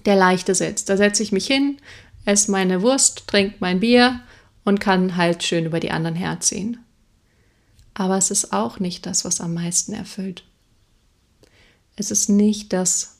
der 0.05 0.15
leichte 0.15 0.55
Sitz. 0.55 0.85
Da 0.85 0.97
setze 0.97 1.23
ich 1.23 1.31
mich 1.31 1.47
hin, 1.47 1.77
esse 2.25 2.51
meine 2.51 2.81
Wurst, 2.81 3.27
trinke 3.27 3.55
mein 3.59 3.79
Bier 3.79 4.21
und 4.63 4.79
kann 4.79 5.15
halt 5.15 5.43
schön 5.43 5.65
über 5.65 5.79
die 5.79 5.91
anderen 5.91 6.15
herziehen. 6.15 6.77
Aber 7.93 8.17
es 8.17 8.31
ist 8.31 8.51
auch 8.51 8.79
nicht 8.79 9.05
das, 9.05 9.25
was 9.25 9.41
am 9.41 9.53
meisten 9.53 9.93
erfüllt. 9.93 10.43
Es 11.95 12.11
ist 12.11 12.29
nicht 12.29 12.73
das, 12.73 13.19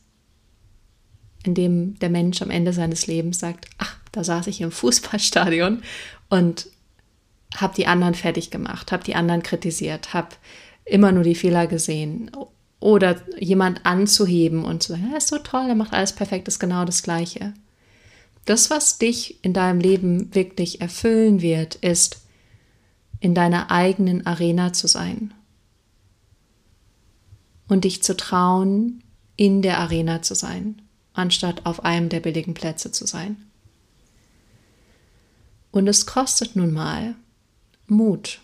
in 1.45 1.53
dem 1.53 1.97
der 1.99 2.09
Mensch 2.09 2.41
am 2.41 2.49
Ende 2.49 2.73
seines 2.73 3.07
Lebens 3.07 3.39
sagt, 3.39 3.67
ach, 3.77 3.97
da 4.11 4.23
saß 4.23 4.47
ich 4.47 4.61
im 4.61 4.71
Fußballstadion 4.71 5.81
und 6.29 6.67
habe 7.55 7.75
die 7.75 7.87
anderen 7.87 8.15
fertig 8.15 8.51
gemacht, 8.51 8.91
habe 8.91 9.03
die 9.03 9.15
anderen 9.15 9.43
kritisiert, 9.43 10.13
habe 10.13 10.29
immer 10.83 11.11
nur 11.11 11.23
die 11.23 11.35
Fehler 11.35 11.67
gesehen. 11.67 12.31
Oder 12.85 13.19
jemand 13.39 13.83
anzuheben 13.83 14.63
und 14.63 14.83
zu 14.83 14.91
sagen, 14.91 15.09
er 15.11 15.17
ist 15.17 15.29
so 15.29 15.39
toll, 15.39 15.65
er 15.67 15.73
macht 15.73 15.93
alles 15.93 16.13
perfekt, 16.13 16.47
ist 16.47 16.59
genau 16.59 16.85
das 16.85 17.01
Gleiche. 17.01 17.55
Das, 18.45 18.69
was 18.69 18.99
dich 18.99 19.43
in 19.43 19.53
deinem 19.53 19.79
Leben 19.79 20.35
wirklich 20.35 20.81
erfüllen 20.81 21.41
wird, 21.41 21.73
ist, 21.73 22.21
in 23.19 23.33
deiner 23.33 23.71
eigenen 23.71 24.27
Arena 24.27 24.71
zu 24.71 24.85
sein 24.85 25.33
und 27.67 27.85
dich 27.85 28.03
zu 28.03 28.15
trauen, 28.15 29.03
in 29.35 29.63
der 29.63 29.79
Arena 29.79 30.21
zu 30.21 30.35
sein, 30.35 30.79
anstatt 31.13 31.65
auf 31.65 31.83
einem 31.83 32.09
der 32.09 32.19
billigen 32.19 32.53
Plätze 32.53 32.91
zu 32.91 33.07
sein. 33.07 33.47
Und 35.71 35.87
es 35.87 36.05
kostet 36.05 36.55
nun 36.55 36.71
mal 36.71 37.15
Mut. 37.87 38.41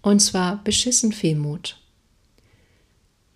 Und 0.00 0.18
zwar 0.18 0.56
beschissen 0.64 1.12
viel 1.12 1.36
Mut. 1.36 1.78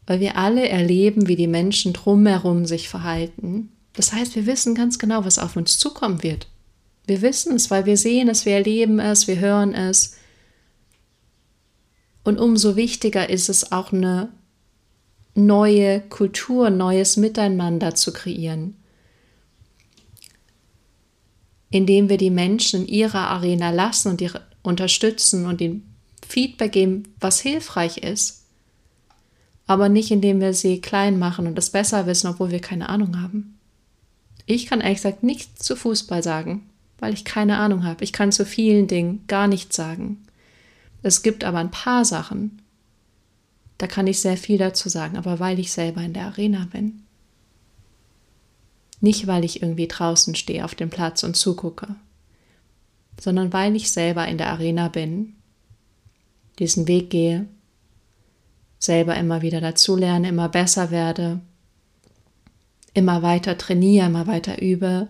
Weil 0.07 0.21
wir 0.21 0.37
alle 0.37 0.69
erleben, 0.69 1.29
wie 1.29 1.37
die 1.37 1.49
Menschen 1.49 1.93
drumherum 1.93 2.67
sich 2.67 2.89
verhalten. 2.89 3.71
Das 3.95 4.13
heißt, 4.13 4.37
wir 4.37 4.47
wissen 4.47 4.75
ganz 4.75 4.99
genau, 4.99 5.25
was 5.25 5.39
auf 5.39 5.57
uns 5.57 5.79
zukommen 5.79 6.23
wird. 6.23 6.47
Wir 7.07 7.23
wissen 7.23 7.55
es, 7.55 7.71
weil 7.71 7.87
wir 7.87 7.97
sehen 7.97 8.29
es, 8.29 8.47
wir 8.47 8.55
erleben 8.55 8.99
es, 8.99 9.27
wir 9.27 9.39
hören 9.39 9.75
es. 9.75 10.17
Und 12.25 12.39
umso 12.39 12.77
wichtiger 12.77 13.31
ist 13.31 13.49
es 13.49 13.71
auch 13.73 13.93
eine 13.93 14.31
neue 15.35 16.01
Kultur, 16.01 16.71
neues 16.71 17.17
Miteinander 17.17 17.95
zu 17.95 18.13
kreieren, 18.13 18.77
indem 21.71 22.09
wir 22.09 22.17
die 22.17 22.31
Menschen 22.31 22.83
in 22.83 22.89
ihrer 22.89 23.29
Arena 23.29 23.71
lassen 23.71 24.09
und 24.09 24.21
ihre 24.21 24.43
unterstützen 24.63 25.47
und 25.47 25.61
ihnen 25.61 25.95
Feedback 26.27 26.73
geben, 26.73 27.15
was 27.21 27.41
hilfreich 27.41 27.99
ist, 27.99 28.46
aber 29.67 29.89
nicht 29.89 30.11
indem 30.11 30.41
wir 30.41 30.55
sie 30.55 30.81
klein 30.81 31.19
machen 31.19 31.47
und 31.47 31.57
das 31.57 31.71
besser 31.71 32.07
wissen, 32.07 32.29
obwohl 32.29 32.51
wir 32.51 32.61
keine 32.61 32.89
Ahnung 32.89 33.21
haben. 33.21 33.59
Ich 34.47 34.67
kann 34.67 34.81
ehrlich 34.81 34.99
gesagt 34.99 35.23
nichts 35.23 35.65
zu 35.65 35.75
Fußball 35.75 36.23
sagen, 36.23 36.71
weil 36.99 37.13
ich 37.13 37.25
keine 37.25 37.59
Ahnung 37.59 37.85
habe. 37.85 38.05
Ich 38.05 38.13
kann 38.13 38.31
zu 38.31 38.45
vielen 38.45 38.87
Dingen 38.87 39.25
gar 39.27 39.49
nichts 39.49 39.75
sagen. 39.75 40.25
Es 41.03 41.23
gibt 41.23 41.45
aber 41.45 41.59
ein 41.59 41.71
paar 41.71 42.05
Sachen, 42.05 42.63
da 43.79 43.87
kann 43.87 44.07
ich 44.07 44.21
sehr 44.21 44.37
viel 44.37 44.57
dazu 44.57 44.89
sagen, 44.89 45.17
aber 45.17 45.39
weil 45.39 45.59
ich 45.59 45.73
selber 45.73 46.01
in 46.01 46.15
der 46.15 46.27
Arena 46.27 46.67
bin. 46.73 47.03
Nicht, 49.01 49.27
weil 49.27 49.45
ich 49.45 49.61
irgendwie 49.63 49.89
draußen 49.89 50.35
stehe 50.35 50.65
auf 50.65 50.75
dem 50.75 50.89
Platz 50.89 51.23
und 51.23 51.37
zugucke, 51.37 51.97
sondern 53.21 53.53
weil 53.53 53.77
ich 53.77 53.91
selber 53.91 54.27
in 54.27 54.39
der 54.39 54.51
Arena 54.51 54.89
bin, 54.89 55.35
diesen 56.59 56.89
Weg 56.89 57.11
gehe, 57.11 57.47
selber 58.79 59.17
immer 59.17 59.43
wieder 59.43 59.61
dazulerne, 59.61 60.29
immer 60.29 60.49
besser 60.49 60.91
werde, 60.91 61.41
immer 62.95 63.23
weiter 63.23 63.59
trainiere, 63.59 64.07
immer 64.07 64.27
weiter 64.27 64.61
übe, 64.63 65.09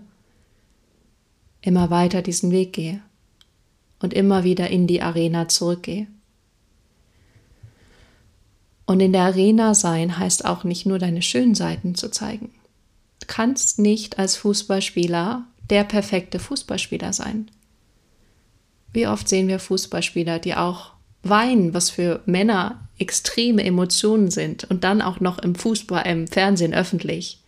immer 1.61 1.91
weiter 1.91 2.23
diesen 2.23 2.51
Weg 2.51 2.73
gehe 2.73 3.01
und 4.01 4.15
immer 4.15 4.45
wieder 4.45 4.71
in 4.71 4.87
die 4.87 5.03
Arena 5.03 5.49
zurückgehe. 5.49 6.07
Und 8.87 9.01
in 9.01 9.13
der 9.13 9.23
Arena 9.23 9.75
sein 9.75 10.19
heißt 10.19 10.45
auch 10.45 10.63
nicht 10.63 10.87
nur 10.87 10.99
deine 10.99 11.23
schönen 11.23 11.57
Seiten 11.57 11.97
zu 11.97 12.09
zeigen. 12.09 12.51
Du 13.21 13.27
kannst 13.27 13.81
nicht 13.81 14.19
als 14.19 14.37
Fußballspieler 14.37 15.45
der 15.71 15.83
perfekte 15.83 16.39
Fußballspieler 16.39 17.13
sein. 17.13 17.51
Wie 18.93 19.09
oft 19.09 19.29
sehen 19.29 19.49
wir 19.49 19.59
Fußballspieler, 19.59 20.39
die 20.39 20.55
auch 20.55 20.93
weinen, 21.25 21.75
was 21.75 21.91
für 21.91 22.23
Männer 22.27 22.86
extreme 22.99 23.65
Emotionen 23.65 24.31
sind 24.31 24.65
und 24.65 24.85
dann 24.85 25.03
auch 25.03 25.21
noch 25.21 25.38
im 25.38 25.55
Fußball, 25.55 26.07
im 26.07 26.26
Fernsehen 26.26 26.75
öffentlich. 26.75 27.41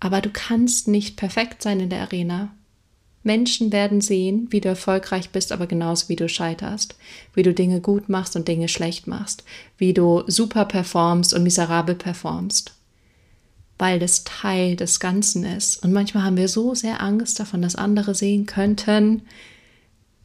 Aber 0.00 0.20
du 0.20 0.30
kannst 0.30 0.88
nicht 0.88 1.16
perfekt 1.16 1.62
sein 1.62 1.80
in 1.80 1.90
der 1.90 2.02
Arena. 2.02 2.54
Menschen 3.22 3.72
werden 3.72 4.00
sehen, 4.00 4.46
wie 4.50 4.60
du 4.60 4.68
erfolgreich 4.68 5.30
bist, 5.30 5.52
aber 5.52 5.66
genauso 5.66 6.08
wie 6.08 6.16
du 6.16 6.28
scheiterst, 6.28 6.96
wie 7.34 7.42
du 7.42 7.52
Dinge 7.52 7.80
gut 7.80 8.08
machst 8.08 8.36
und 8.36 8.48
Dinge 8.48 8.68
schlecht 8.68 9.06
machst, 9.06 9.44
wie 9.76 9.92
du 9.92 10.22
super 10.26 10.64
performst 10.64 11.34
und 11.34 11.42
miserabel 11.42 11.94
performst, 11.94 12.74
weil 13.76 13.98
das 13.98 14.24
Teil 14.24 14.76
des 14.76 15.00
Ganzen 15.00 15.44
ist. 15.44 15.82
Und 15.84 15.92
manchmal 15.92 16.22
haben 16.22 16.36
wir 16.36 16.48
so 16.48 16.74
sehr 16.74 17.02
Angst 17.02 17.38
davon, 17.40 17.60
dass 17.60 17.76
andere 17.76 18.14
sehen 18.14 18.46
könnten, 18.46 19.22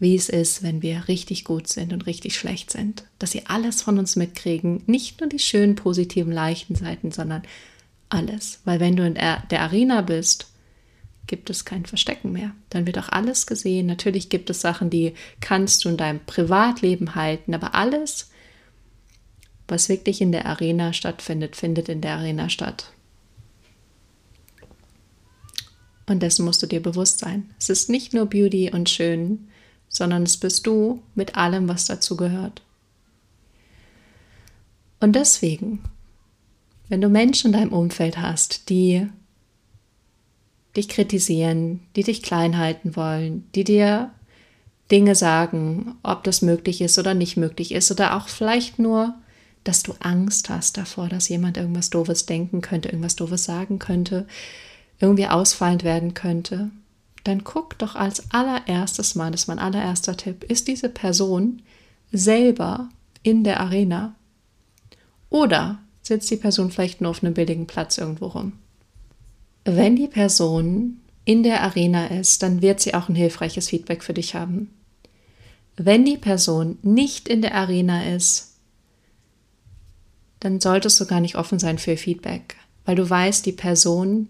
wie 0.03 0.15
es 0.15 0.29
ist, 0.29 0.61
wenn 0.61 0.83
wir 0.83 1.07
richtig 1.07 1.45
gut 1.45 1.67
sind 1.67 1.93
und 1.93 2.05
richtig 2.05 2.35
schlecht 2.35 2.69
sind, 2.69 3.05
dass 3.17 3.31
sie 3.31 3.47
alles 3.47 3.81
von 3.81 3.97
uns 3.97 4.15
mitkriegen, 4.15 4.83
nicht 4.85 5.19
nur 5.19 5.29
die 5.29 5.39
schönen, 5.39 5.73
positiven, 5.73 6.31
leichten 6.31 6.75
Seiten, 6.75 7.11
sondern 7.11 7.41
alles. 8.09 8.59
Weil 8.65 8.79
wenn 8.79 8.95
du 8.95 9.03
in 9.03 9.15
der 9.15 9.61
Arena 9.61 10.01
bist, 10.01 10.47
gibt 11.25 11.49
es 11.49 11.65
kein 11.65 11.85
Verstecken 11.85 12.31
mehr. 12.31 12.51
Dann 12.69 12.85
wird 12.85 12.99
auch 12.99 13.09
alles 13.09 13.47
gesehen. 13.47 13.87
Natürlich 13.87 14.29
gibt 14.29 14.49
es 14.49 14.61
Sachen, 14.61 14.89
die 14.89 15.13
kannst 15.39 15.83
du 15.83 15.89
in 15.89 15.97
deinem 15.97 16.19
Privatleben 16.25 17.15
halten, 17.15 17.53
aber 17.53 17.73
alles, 17.73 18.29
was 19.67 19.89
wirklich 19.89 20.21
in 20.21 20.31
der 20.31 20.45
Arena 20.45 20.93
stattfindet, 20.93 21.55
findet 21.55 21.89
in 21.89 22.01
der 22.01 22.17
Arena 22.17 22.49
statt. 22.49 22.91
Und 26.05 26.21
dessen 26.21 26.43
musst 26.43 26.61
du 26.61 26.67
dir 26.67 26.81
bewusst 26.81 27.19
sein. 27.19 27.49
Es 27.57 27.69
ist 27.69 27.89
nicht 27.89 28.13
nur 28.13 28.25
Beauty 28.25 28.69
und 28.71 28.89
schön, 28.89 29.47
sondern 29.93 30.23
es 30.23 30.35
bist 30.37 30.67
du 30.67 31.01
mit 31.15 31.37
allem, 31.37 31.69
was 31.69 31.85
dazu 31.85 32.17
gehört. 32.17 32.61
Und 34.99 35.13
deswegen, 35.15 35.83
wenn 36.89 36.99
du 36.99 37.09
Menschen 37.09 37.53
in 37.53 37.59
deinem 37.59 37.73
Umfeld 37.73 38.17
hast, 38.17 38.69
die 38.69 39.07
dich 40.75 40.89
kritisieren, 40.89 41.81
die 41.95 42.03
dich 42.03 42.23
klein 42.23 42.57
halten 42.57 42.95
wollen, 42.95 43.47
die 43.53 43.63
dir 43.63 44.11
Dinge 44.91 45.13
sagen, 45.13 45.95
ob 46.01 46.23
das 46.23 46.41
möglich 46.41 46.81
ist 46.81 46.97
oder 46.97 47.13
nicht 47.13 47.37
möglich 47.37 47.71
ist 47.71 47.91
oder 47.91 48.17
auch 48.17 48.27
vielleicht 48.27 48.79
nur, 48.79 49.13
dass 49.63 49.83
du 49.83 49.93
Angst 49.99 50.49
hast 50.49 50.77
davor, 50.77 51.07
dass 51.07 51.29
jemand 51.29 51.57
irgendwas 51.57 51.91
Doofes 51.91 52.25
denken 52.25 52.61
könnte, 52.61 52.89
irgendwas 52.89 53.15
Doofes 53.15 53.43
sagen 53.43 53.77
könnte, 53.77 54.27
irgendwie 54.99 55.27
ausfallend 55.27 55.83
werden 55.83 56.15
könnte, 56.15 56.71
dann 57.23 57.43
guck 57.43 57.77
doch 57.77 57.95
als 57.95 58.31
allererstes 58.31 59.15
Mal, 59.15 59.31
das 59.31 59.41
ist 59.41 59.47
mein 59.47 59.59
allererster 59.59 60.17
Tipp, 60.17 60.43
ist 60.43 60.67
diese 60.67 60.89
Person 60.89 61.61
selber 62.11 62.89
in 63.23 63.43
der 63.43 63.59
Arena 63.59 64.15
oder 65.29 65.79
sitzt 66.01 66.29
die 66.29 66.37
Person 66.37 66.69
vielleicht 66.69 67.01
nur 67.01 67.11
auf 67.11 67.23
einem 67.23 67.33
billigen 67.33 67.65
Platz 67.65 67.97
irgendwo 67.97 68.27
rum? 68.27 68.53
Wenn 69.63 69.95
die 69.95 70.07
Person 70.07 70.99
in 71.25 71.43
der 71.43 71.61
Arena 71.61 72.07
ist, 72.07 72.43
dann 72.43 72.61
wird 72.61 72.81
sie 72.81 72.93
auch 72.93 73.07
ein 73.07 73.15
hilfreiches 73.15 73.69
Feedback 73.69 74.03
für 74.03 74.13
dich 74.13 74.35
haben. 74.35 74.73
Wenn 75.77 76.03
die 76.05 76.17
Person 76.17 76.77
nicht 76.81 77.29
in 77.29 77.41
der 77.41 77.55
Arena 77.55 78.03
ist, 78.13 78.57
dann 80.41 80.59
solltest 80.59 80.99
du 80.99 81.05
gar 81.05 81.21
nicht 81.21 81.35
offen 81.35 81.57
sein 81.57 81.77
für 81.77 81.95
Feedback, 81.95 82.57
weil 82.85 82.97
du 82.97 83.09
weißt, 83.09 83.45
die 83.45 83.53
Person 83.53 84.27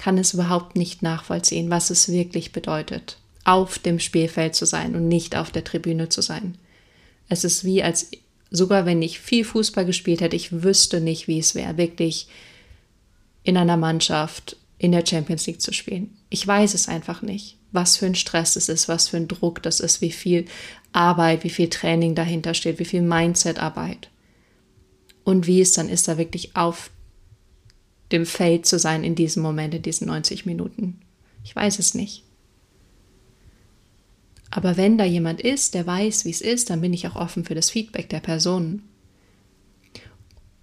kann 0.00 0.16
es 0.16 0.32
überhaupt 0.32 0.76
nicht 0.76 1.02
nachvollziehen, 1.02 1.68
was 1.68 1.90
es 1.90 2.10
wirklich 2.10 2.52
bedeutet, 2.52 3.18
auf 3.44 3.78
dem 3.78 4.00
Spielfeld 4.00 4.54
zu 4.54 4.64
sein 4.64 4.96
und 4.96 5.08
nicht 5.08 5.36
auf 5.36 5.50
der 5.50 5.62
Tribüne 5.62 6.08
zu 6.08 6.22
sein. 6.22 6.56
Es 7.28 7.44
ist 7.44 7.64
wie 7.64 7.82
als 7.82 8.10
sogar 8.50 8.86
wenn 8.86 9.02
ich 9.02 9.20
viel 9.20 9.44
Fußball 9.44 9.84
gespielt 9.84 10.22
hätte, 10.22 10.36
ich 10.36 10.62
wüsste 10.62 11.02
nicht, 11.02 11.28
wie 11.28 11.38
es 11.38 11.54
wäre, 11.54 11.76
wirklich 11.76 12.28
in 13.42 13.58
einer 13.58 13.76
Mannschaft 13.76 14.56
in 14.78 14.92
der 14.92 15.04
Champions 15.04 15.46
League 15.46 15.60
zu 15.60 15.74
spielen. 15.74 16.16
Ich 16.30 16.46
weiß 16.46 16.72
es 16.72 16.88
einfach 16.88 17.20
nicht, 17.20 17.58
was 17.70 17.98
für 17.98 18.06
ein 18.06 18.14
Stress 18.14 18.56
es 18.56 18.70
ist, 18.70 18.88
was 18.88 19.08
für 19.08 19.18
ein 19.18 19.28
Druck 19.28 19.62
das 19.62 19.80
ist, 19.80 20.00
wie 20.00 20.12
viel 20.12 20.46
Arbeit, 20.92 21.44
wie 21.44 21.50
viel 21.50 21.68
Training 21.68 22.14
dahinter 22.14 22.54
steht, 22.54 22.78
wie 22.78 22.86
viel 22.86 23.02
Mindset-Arbeit. 23.02 24.08
Und 25.24 25.46
wie 25.46 25.60
es 25.60 25.74
dann 25.74 25.90
ist, 25.90 26.08
da 26.08 26.16
wirklich 26.16 26.56
auf 26.56 26.90
dem 28.12 28.26
Feld 28.26 28.66
zu 28.66 28.78
sein 28.78 29.04
in 29.04 29.14
diesem 29.14 29.42
Moment, 29.42 29.74
in 29.74 29.82
diesen 29.82 30.08
90 30.08 30.46
Minuten. 30.46 31.00
Ich 31.44 31.54
weiß 31.54 31.78
es 31.78 31.94
nicht. 31.94 32.24
Aber 34.50 34.76
wenn 34.76 34.98
da 34.98 35.04
jemand 35.04 35.40
ist, 35.40 35.74
der 35.74 35.86
weiß, 35.86 36.24
wie 36.24 36.30
es 36.30 36.40
ist, 36.40 36.70
dann 36.70 36.80
bin 36.80 36.92
ich 36.92 37.06
auch 37.06 37.16
offen 37.16 37.44
für 37.44 37.54
das 37.54 37.70
Feedback 37.70 38.08
der 38.08 38.20
Person. 38.20 38.82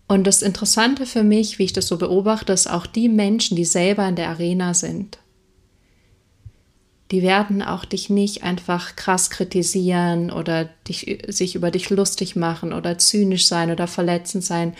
Und 0.07 0.25
das 0.25 0.41
Interessante 0.41 1.05
für 1.05 1.23
mich, 1.23 1.59
wie 1.59 1.63
ich 1.63 1.73
das 1.73 1.87
so 1.87 1.97
beobachte, 1.97 2.53
ist 2.53 2.69
auch 2.69 2.85
die 2.85 3.09
Menschen, 3.09 3.55
die 3.55 3.65
selber 3.65 4.07
in 4.07 4.15
der 4.15 4.29
Arena 4.29 4.73
sind. 4.73 5.19
Die 7.11 7.21
werden 7.21 7.61
auch 7.61 7.85
dich 7.85 8.09
nicht 8.09 8.43
einfach 8.43 8.97
krass 8.97 9.29
kritisieren 9.29 10.29
oder 10.31 10.65
dich, 10.87 11.23
sich 11.29 11.55
über 11.55 11.71
dich 11.71 11.89
lustig 11.89 12.35
machen 12.35 12.73
oder 12.73 12.97
zynisch 12.97 13.47
sein 13.47 13.71
oder 13.71 13.87
verletzend 13.87 14.43
sein, 14.43 14.73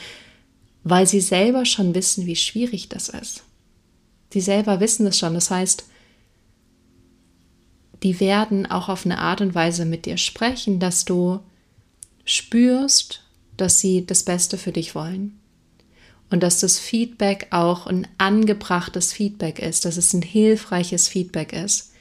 weil 0.90 1.08
sie 1.08 1.22
selber 1.22 1.66
schon 1.66 1.96
wissen, 1.96 2.26
wie 2.26 2.36
schwierig 2.36 2.90
das 2.90 3.10
ist. 3.10 3.44
Sie 4.32 4.42
selber 4.42 4.80
wissen 4.80 5.08
es 5.08 5.18
schon. 5.18 5.34
Das 5.34 5.50
heißt, 5.50 5.86
die 8.04 8.20
werden 8.20 8.66
auch 8.66 8.90
auf 8.90 9.06
eine 9.06 9.20
Art 9.20 9.42
und 9.42 9.56
Weise 9.56 9.86
mit 9.86 10.06
dir 10.06 10.18
sprechen, 10.18 10.80
dass 10.80 11.06
du 11.06 11.40
spürst, 12.26 13.24
dass 13.56 13.80
sie 13.80 14.06
das 14.06 14.24
Beste 14.24 14.58
für 14.58 14.72
dich 14.72 14.94
wollen. 14.94 15.40
Und 16.30 16.44
dass 16.44 16.60
das 16.60 16.78
Feedback 16.78 17.48
auch 17.52 17.88
ein 17.88 18.06
angebrachtes 18.18 19.14
Feedback 19.14 19.60
ist, 19.60 19.86
dass 19.86 19.96
es 19.96 20.14
ein 20.14 20.22
hilfreiches 20.22 21.08
Feedback 21.08 21.54
ist. 21.54 21.94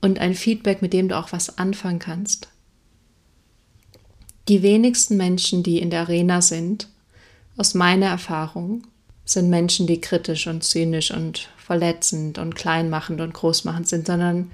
Und 0.00 0.18
ein 0.18 0.34
Feedback, 0.34 0.82
mit 0.82 0.92
dem 0.92 1.08
du 1.08 1.16
auch 1.16 1.32
was 1.32 1.58
anfangen 1.58 2.00
kannst. 2.00 2.48
Die 4.48 4.62
wenigsten 4.62 5.16
Menschen, 5.16 5.62
die 5.62 5.78
in 5.78 5.90
der 5.90 6.00
Arena 6.00 6.42
sind, 6.42 6.88
aus 7.56 7.74
meiner 7.74 8.06
Erfahrung, 8.06 8.86
sind 9.24 9.48
Menschen, 9.48 9.86
die 9.86 10.00
kritisch 10.00 10.46
und 10.46 10.62
zynisch 10.62 11.10
und 11.10 11.48
verletzend 11.56 12.38
und 12.38 12.54
kleinmachend 12.54 13.20
und 13.20 13.32
großmachend 13.32 13.88
sind, 13.88 14.06
sondern 14.06 14.50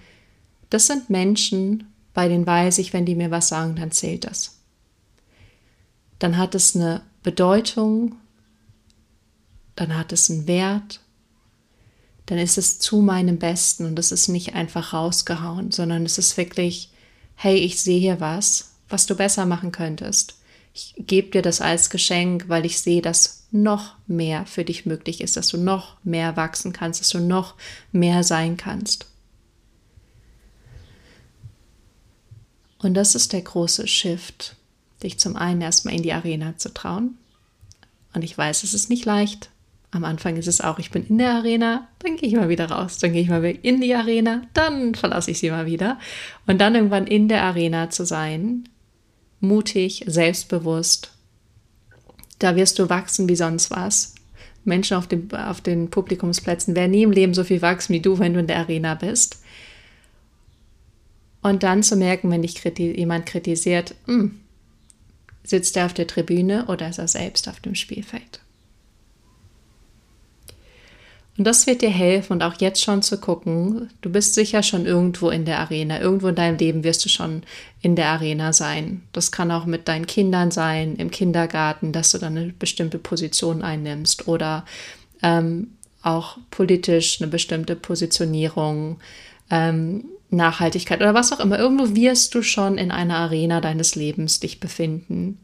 das 0.68 0.86
sind 0.86 1.10
Menschen, 1.10 1.92
bei 2.14 2.28
denen 2.28 2.46
weiß 2.46 2.78
ich, 2.78 2.92
wenn 2.92 3.04
die 3.04 3.16
mir 3.16 3.32
was 3.32 3.48
sagen, 3.48 3.74
dann 3.76 3.90
zählt 3.90 4.24
das. 4.24 4.60
Dann 6.20 6.36
hat 6.36 6.54
es 6.54 6.76
eine 6.76 7.02
Bedeutung, 7.24 8.14
dann 9.74 9.96
hat 9.96 10.12
es 10.12 10.30
einen 10.30 10.46
Wert, 10.46 11.00
dann 12.26 12.38
ist 12.38 12.58
es 12.58 12.78
zu 12.78 13.00
meinem 13.00 13.38
Besten 13.38 13.86
und 13.86 13.98
es 13.98 14.12
ist 14.12 14.28
nicht 14.28 14.54
einfach 14.54 14.92
rausgehauen, 14.92 15.72
sondern 15.72 16.04
es 16.06 16.16
ist 16.16 16.36
wirklich, 16.36 16.92
hey, 17.34 17.56
ich 17.56 17.80
sehe 17.80 17.98
hier 17.98 18.20
was, 18.20 18.69
was 18.90 19.06
du 19.06 19.14
besser 19.14 19.46
machen 19.46 19.72
könntest. 19.72 20.36
Ich 20.72 20.94
gebe 20.98 21.30
dir 21.30 21.42
das 21.42 21.60
als 21.60 21.90
Geschenk, 21.90 22.48
weil 22.48 22.64
ich 22.64 22.80
sehe, 22.80 23.02
dass 23.02 23.46
noch 23.50 23.96
mehr 24.06 24.46
für 24.46 24.64
dich 24.64 24.86
möglich 24.86 25.20
ist, 25.20 25.36
dass 25.36 25.48
du 25.48 25.56
noch 25.56 25.96
mehr 26.04 26.36
wachsen 26.36 26.72
kannst, 26.72 27.00
dass 27.00 27.08
du 27.08 27.18
noch 27.18 27.54
mehr 27.92 28.22
sein 28.22 28.56
kannst. 28.56 29.06
Und 32.78 32.94
das 32.94 33.14
ist 33.14 33.32
der 33.32 33.42
große 33.42 33.86
Shift, 33.86 34.56
dich 35.02 35.18
zum 35.18 35.36
einen 35.36 35.60
erstmal 35.60 35.94
in 35.94 36.02
die 36.02 36.12
Arena 36.12 36.56
zu 36.56 36.72
trauen. 36.72 37.18
Und 38.14 38.22
ich 38.22 38.36
weiß, 38.36 38.62
es 38.62 38.74
ist 38.74 38.88
nicht 38.88 39.04
leicht. 39.04 39.50
Am 39.92 40.04
Anfang 40.04 40.36
ist 40.36 40.46
es 40.46 40.60
auch, 40.60 40.78
ich 40.78 40.90
bin 40.90 41.06
in 41.06 41.18
der 41.18 41.32
Arena, 41.32 41.88
dann 41.98 42.16
gehe 42.16 42.28
ich 42.28 42.36
mal 42.36 42.48
wieder 42.48 42.70
raus, 42.70 42.98
dann 42.98 43.12
gehe 43.12 43.22
ich 43.22 43.28
mal 43.28 43.44
in 43.44 43.80
die 43.80 43.94
Arena, 43.94 44.42
dann 44.54 44.94
verlasse 44.94 45.32
ich 45.32 45.40
sie 45.40 45.50
mal 45.50 45.66
wieder. 45.66 45.98
Und 46.46 46.60
dann 46.60 46.76
irgendwann 46.76 47.08
in 47.08 47.28
der 47.28 47.42
Arena 47.42 47.90
zu 47.90 48.06
sein, 48.06 48.68
mutig, 49.40 50.04
selbstbewusst 50.06 51.10
da 52.40 52.56
wirst 52.56 52.78
du 52.78 52.88
wachsen 52.88 53.28
wie 53.28 53.36
sonst 53.36 53.70
was. 53.70 54.14
Menschen 54.64 54.96
auf, 54.96 55.06
dem, 55.06 55.30
auf 55.30 55.60
den 55.60 55.88
Publikumsplätzen 55.88 56.74
werden 56.74 56.90
nie 56.90 57.04
im 57.04 57.12
Leben 57.12 57.34
so 57.34 57.44
viel 57.44 57.62
wachsen 57.62 57.94
wie 57.94 58.00
du, 58.00 58.18
wenn 58.18 58.34
du 58.34 58.40
in 58.40 58.46
der 58.46 58.58
Arena 58.58 58.94
bist. 58.94 59.42
Und 61.42 61.62
dann 61.62 61.82
zu 61.82 61.96
merken, 61.96 62.30
wenn 62.30 62.42
dich 62.42 62.56
kriti 62.56 62.96
jemand 62.96 63.26
kritisiert, 63.26 63.94
mh, 64.06 64.14
hm, 64.14 64.40
sitzt 65.44 65.76
er 65.76 65.86
auf 65.86 65.94
der 65.94 66.06
Tribüne 66.06 66.66
oder 66.66 66.88
ist 66.88 66.98
er 66.98 67.08
selbst 67.08 67.48
auf 67.48 67.60
dem 67.60 67.74
Spielfeld. 67.74 68.40
Und 71.38 71.44
das 71.44 71.66
wird 71.66 71.80
dir 71.80 71.90
helfen 71.90 72.34
und 72.34 72.42
auch 72.42 72.60
jetzt 72.60 72.82
schon 72.82 73.02
zu 73.02 73.18
gucken, 73.18 73.88
du 74.02 74.10
bist 74.10 74.34
sicher 74.34 74.62
schon 74.62 74.84
irgendwo 74.84 75.30
in 75.30 75.44
der 75.44 75.60
Arena, 75.60 76.00
irgendwo 76.00 76.28
in 76.28 76.34
deinem 76.34 76.58
Leben 76.58 76.84
wirst 76.84 77.04
du 77.04 77.08
schon 77.08 77.44
in 77.80 77.96
der 77.96 78.08
Arena 78.08 78.52
sein. 78.52 79.02
Das 79.12 79.32
kann 79.32 79.50
auch 79.50 79.64
mit 79.64 79.88
deinen 79.88 80.06
Kindern 80.06 80.50
sein, 80.50 80.96
im 80.96 81.10
Kindergarten, 81.10 81.92
dass 81.92 82.12
du 82.12 82.18
dann 82.18 82.36
eine 82.36 82.52
bestimmte 82.52 82.98
Position 82.98 83.62
einnimmst 83.62 84.28
oder 84.28 84.66
ähm, 85.22 85.68
auch 86.02 86.38
politisch 86.50 87.20
eine 87.20 87.30
bestimmte 87.30 87.76
Positionierung, 87.76 88.98
ähm, 89.50 90.04
Nachhaltigkeit 90.30 91.00
oder 91.00 91.14
was 91.14 91.32
auch 91.32 91.40
immer. 91.40 91.58
Irgendwo 91.58 91.94
wirst 91.94 92.34
du 92.34 92.42
schon 92.42 92.78
in 92.78 92.90
einer 92.90 93.16
Arena 93.16 93.60
deines 93.60 93.94
Lebens 93.94 94.40
dich 94.40 94.60
befinden. 94.60 95.38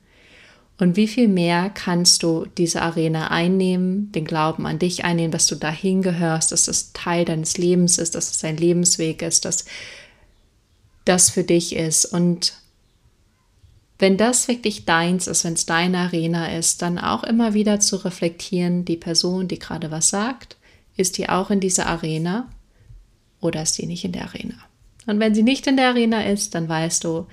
Und 0.79 0.97
wie 0.97 1.09
viel 1.09 1.29
mehr 1.29 1.71
kannst 1.71 2.23
du 2.23 2.47
diese 2.59 2.83
Arena 2.83 3.29
einnehmen, 3.29 4.13
den 4.13 4.27
Glauben 4.27 4.67
an 4.67 4.79
dich 4.79 5.05
einnehmen, 5.05 5.31
dass 5.31 5.47
du 5.47 5.55
dahin 5.55 6.03
gehörst, 6.03 6.53
dass 6.53 6.67
das 6.67 6.93
Teil 6.93 7.25
deines 7.25 7.57
Lebens 7.57 7.97
ist, 7.97 8.15
dass 8.15 8.31
es 8.31 8.39
dein 8.39 8.59
Lebensweg 8.59 9.23
ist, 9.23 9.47
dass 9.47 9.65
das 11.07 11.31
für 11.31 11.45
dich 11.45 11.75
ist. 11.75 12.05
Und 12.05 12.55
wenn 13.99 14.19
das 14.19 14.49
wirklich 14.49 14.85
deins 14.85 15.27
ist, 15.27 15.45
wenn 15.45 15.55
es 15.55 15.65
deine 15.65 15.99
Arena 15.99 16.55
ist, 16.55 16.83
dann 16.83 16.99
auch 16.99 17.25
immer 17.25 17.55
wieder 17.55 17.81
zu 17.81 17.97
reflektieren, 17.97 18.85
die 18.85 18.99
Person, 18.99 19.49
die 19.49 19.59
gerade 19.59 19.91
was 19.91 20.11
sagt, 20.11 20.57
ist 20.97 21.17
die 21.17 21.31
auch 21.31 21.51
in 21.51 21.61
dieser 21.61 21.87
Arena 21.87 22.51
oder 23.41 23.63
ist 23.63 23.79
die 23.79 23.87
nicht 23.87 24.05
in 24.05 24.13
der 24.13 24.25
Arena? 24.25 24.57
Und 25.07 25.21
wenn 25.21 25.35
sie 25.35 25.43
nicht 25.43 25.67
in 25.67 25.77
der 25.77 25.89
Arena 25.89 26.25
ist, 26.25 26.55
dann 26.55 26.69
weißt 26.69 27.05
du, 27.05 27.27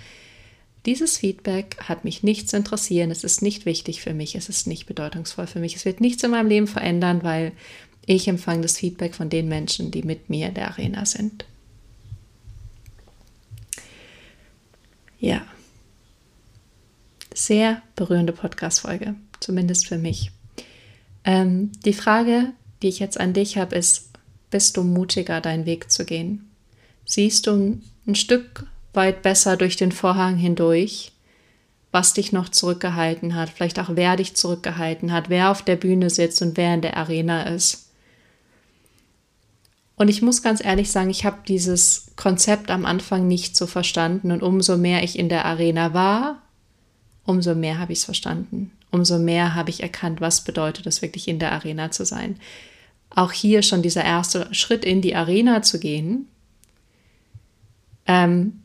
dieses 0.85 1.17
Feedback 1.17 1.77
hat 1.79 2.03
mich 2.03 2.23
nichts 2.23 2.51
interessieren, 2.53 3.09
es 3.09 3.23
ist 3.23 3.41
nicht 3.41 3.65
wichtig 3.65 4.01
für 4.01 4.13
mich, 4.13 4.35
es 4.35 4.49
ist 4.49 4.67
nicht 4.67 4.85
bedeutungsvoll 4.85 5.47
für 5.47 5.59
mich, 5.59 5.75
es 5.75 5.85
wird 5.85 6.01
nichts 6.01 6.23
in 6.23 6.31
meinem 6.31 6.49
Leben 6.49 6.67
verändern, 6.67 7.23
weil 7.23 7.53
ich 8.05 8.27
empfange 8.27 8.61
das 8.63 8.77
Feedback 8.77 9.15
von 9.15 9.29
den 9.29 9.47
Menschen, 9.47 9.91
die 9.91 10.03
mit 10.03 10.29
mir 10.29 10.47
in 10.47 10.55
der 10.55 10.67
Arena 10.67 11.05
sind. 11.05 11.45
Ja, 15.19 15.41
sehr 17.33 17.81
berührende 17.95 18.33
Podcast-Folge, 18.33 19.15
zumindest 19.39 19.87
für 19.87 19.97
mich. 19.97 20.31
Ähm, 21.23 21.71
die 21.85 21.93
Frage, 21.93 22.51
die 22.81 22.89
ich 22.89 22.99
jetzt 22.99 23.17
an 23.17 23.33
dich 23.33 23.57
habe, 23.57 23.77
ist, 23.77 24.09
bist 24.51 24.75
du 24.75 24.83
mutiger, 24.83 25.39
deinen 25.39 25.65
Weg 25.65 25.89
zu 25.89 26.03
gehen? 26.03 26.49
Siehst 27.05 27.47
du 27.47 27.79
ein 28.05 28.15
Stück 28.15 28.67
weit 28.93 29.21
besser 29.21 29.57
durch 29.57 29.75
den 29.75 29.91
Vorhang 29.91 30.37
hindurch, 30.37 31.11
was 31.91 32.13
dich 32.13 32.31
noch 32.31 32.49
zurückgehalten 32.49 33.35
hat, 33.35 33.49
vielleicht 33.49 33.79
auch 33.79 33.89
wer 33.93 34.15
dich 34.15 34.35
zurückgehalten 34.35 35.11
hat, 35.11 35.29
wer 35.29 35.51
auf 35.51 35.61
der 35.61 35.75
Bühne 35.75 36.09
sitzt 36.09 36.41
und 36.41 36.57
wer 36.57 36.73
in 36.73 36.81
der 36.81 36.97
Arena 36.97 37.43
ist. 37.43 37.89
Und 39.95 40.07
ich 40.07 40.21
muss 40.21 40.41
ganz 40.41 40.63
ehrlich 40.63 40.91
sagen, 40.91 41.09
ich 41.09 41.23
habe 41.23 41.37
dieses 41.47 42.07
Konzept 42.15 42.71
am 42.71 42.85
Anfang 42.85 43.27
nicht 43.27 43.55
so 43.55 43.67
verstanden 43.67 44.31
und 44.31 44.41
umso 44.41 44.75
mehr 44.75 45.03
ich 45.03 45.19
in 45.19 45.29
der 45.29 45.45
Arena 45.45 45.93
war, 45.93 46.41
umso 47.25 47.53
mehr 47.53 47.79
habe 47.79 47.93
ich 47.93 47.99
es 47.99 48.05
verstanden. 48.05 48.71
Umso 48.89 49.17
mehr 49.17 49.55
habe 49.55 49.69
ich 49.69 49.81
erkannt, 49.81 50.19
was 50.19 50.43
bedeutet 50.43 50.85
es 50.87 51.01
wirklich 51.01 51.27
in 51.27 51.39
der 51.39 51.51
Arena 51.51 51.91
zu 51.91 52.05
sein. 52.05 52.37
Auch 53.09 53.31
hier 53.31 53.61
schon 53.61 53.81
dieser 53.81 54.03
erste 54.03 54.53
Schritt 54.53 54.83
in 54.83 55.01
die 55.01 55.15
Arena 55.15 55.61
zu 55.61 55.79
gehen, 55.79 56.27
ähm, 58.07 58.62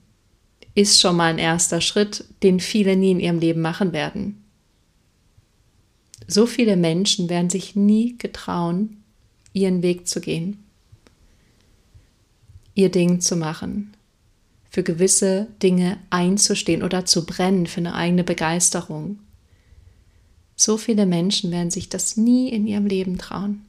ist 0.78 1.00
schon 1.00 1.16
mal 1.16 1.30
ein 1.30 1.38
erster 1.38 1.80
Schritt, 1.80 2.24
den 2.44 2.60
viele 2.60 2.94
nie 2.94 3.10
in 3.10 3.18
ihrem 3.18 3.40
Leben 3.40 3.60
machen 3.60 3.92
werden. 3.92 4.44
So 6.28 6.46
viele 6.46 6.76
Menschen 6.76 7.28
werden 7.28 7.50
sich 7.50 7.74
nie 7.74 8.16
getrauen, 8.16 9.02
ihren 9.52 9.82
Weg 9.82 10.06
zu 10.06 10.20
gehen, 10.20 10.62
ihr 12.74 12.92
Ding 12.92 13.20
zu 13.20 13.34
machen, 13.34 13.92
für 14.70 14.84
gewisse 14.84 15.48
Dinge 15.60 15.98
einzustehen 16.10 16.84
oder 16.84 17.04
zu 17.04 17.26
brennen 17.26 17.66
für 17.66 17.80
eine 17.80 17.94
eigene 17.94 18.22
Begeisterung. 18.22 19.18
So 20.54 20.76
viele 20.76 21.06
Menschen 21.06 21.50
werden 21.50 21.72
sich 21.72 21.88
das 21.88 22.16
nie 22.16 22.50
in 22.50 22.68
ihrem 22.68 22.86
Leben 22.86 23.18
trauen. 23.18 23.64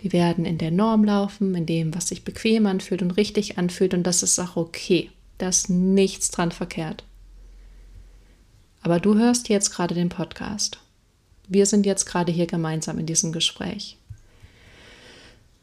Die 0.00 0.12
werden 0.12 0.44
in 0.44 0.58
der 0.58 0.70
Norm 0.70 1.02
laufen, 1.02 1.54
in 1.54 1.64
dem, 1.64 1.94
was 1.94 2.08
sich 2.08 2.24
bequem 2.24 2.66
anfühlt 2.66 3.00
und 3.00 3.12
richtig 3.12 3.56
anfühlt 3.56 3.94
und 3.94 4.02
das 4.02 4.22
ist 4.22 4.38
auch 4.38 4.56
okay. 4.56 5.10
Da 5.38 5.48
ist 5.48 5.70
nichts 5.70 6.30
dran 6.30 6.52
verkehrt. 6.52 7.04
Aber 8.82 9.00
du 9.00 9.16
hörst 9.16 9.48
jetzt 9.48 9.70
gerade 9.70 9.94
den 9.94 10.08
Podcast 10.08 10.78
Wir 11.48 11.66
sind 11.66 11.86
jetzt 11.86 12.04
gerade 12.06 12.32
hier 12.32 12.46
gemeinsam 12.46 12.98
in 12.98 13.06
diesem 13.06 13.32
Gespräch. 13.32 13.98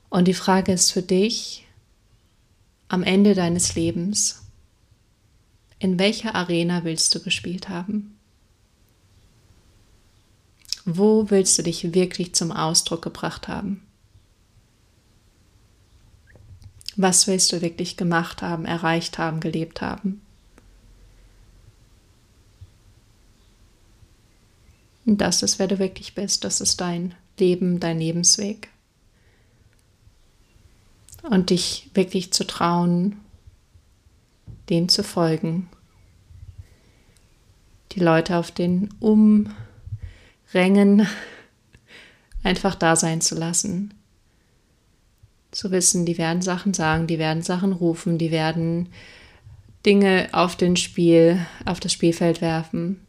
Und 0.10 0.28
die 0.28 0.34
Frage 0.34 0.74
ist 0.74 0.92
für 0.92 1.02
dich 1.02 1.66
am 2.90 3.04
Ende 3.04 3.34
deines 3.34 3.76
Lebens, 3.76 4.44
in 5.80 5.98
welcher 5.98 6.36
Arena 6.36 6.84
willst 6.84 7.16
du 7.16 7.22
gespielt 7.22 7.70
haben? 7.70 8.18
Wo 10.86 11.30
willst 11.30 11.58
du 11.58 11.64
dich 11.64 11.94
wirklich 11.94 12.36
zum 12.36 12.52
Ausdruck 12.52 13.02
gebracht 13.02 13.48
haben? 13.48 13.82
Was 16.98 17.28
willst 17.28 17.52
du 17.52 17.62
wirklich 17.62 17.98
gemacht 17.98 18.42
haben, 18.42 18.66
erreicht 18.66 19.18
haben, 19.18 19.40
gelebt 19.40 19.82
haben? 19.82 20.22
Und 25.06 25.20
das 25.20 25.42
ist, 25.42 25.60
wer 25.60 25.68
du 25.68 25.80
wirklich 25.80 26.16
bist. 26.16 26.44
Das 26.44 26.62
ist 26.62 26.80
dein 26.82 27.16
Leben, 27.40 27.80
dein 27.80 28.00
Lebensweg. 28.00 28.70
Und 31.24 31.50
dich 31.50 31.90
wirklich 31.94 32.34
zu 32.34 32.46
trauen, 32.46 33.20
dem 34.70 34.90
zu 34.90 35.04
folgen. 35.04 35.70
Die 37.92 38.00
Leute 38.00 38.38
auf 38.38 38.52
den 38.52 38.90
Umrängen 39.00 39.48
einfach 42.44 42.76
da 42.76 42.96
sein 42.96 43.22
zu 43.22 43.36
lassen. 43.36 43.94
Zu 45.52 45.72
wissen, 45.72 46.06
die 46.06 46.18
werden 46.18 46.42
Sachen 46.42 46.74
sagen, 46.74 47.08
die 47.08 47.20
werden 47.20 47.44
Sachen 47.44 47.74
rufen, 47.74 48.18
die 48.18 48.32
werden 48.32 48.90
Dinge 49.86 50.30
auf 50.32 50.56
den 50.56 50.76
Spiel, 50.78 51.46
auf 51.66 51.80
das 51.80 51.92
Spielfeld 51.92 52.42
werfen 52.42 53.06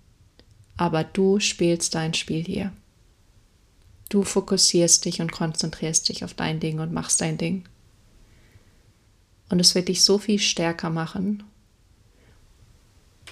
aber 0.77 1.05
du 1.05 1.39
spielst 1.41 1.95
dein 1.95 2.15
Spiel 2.15 2.45
hier. 2.45 2.73
Du 4.09 4.25
fokussierst 4.25 5.05
dich 5.05 5.21
und 5.21 5.33
konzentrierst 5.33 6.09
dich 6.09 6.25
auf 6.25 6.35
dein 6.35 6.61
Ding 6.61 6.81
und 6.81 6.93
machst 6.93 7.21
dein 7.21 7.39
Ding. 7.39 7.65
Und 9.49 9.61
es 9.61 9.75
wird 9.75 9.89
dich 9.89 10.03
so 10.03 10.19
viel 10.19 10.39
stärker 10.39 10.91
machen, 10.91 11.43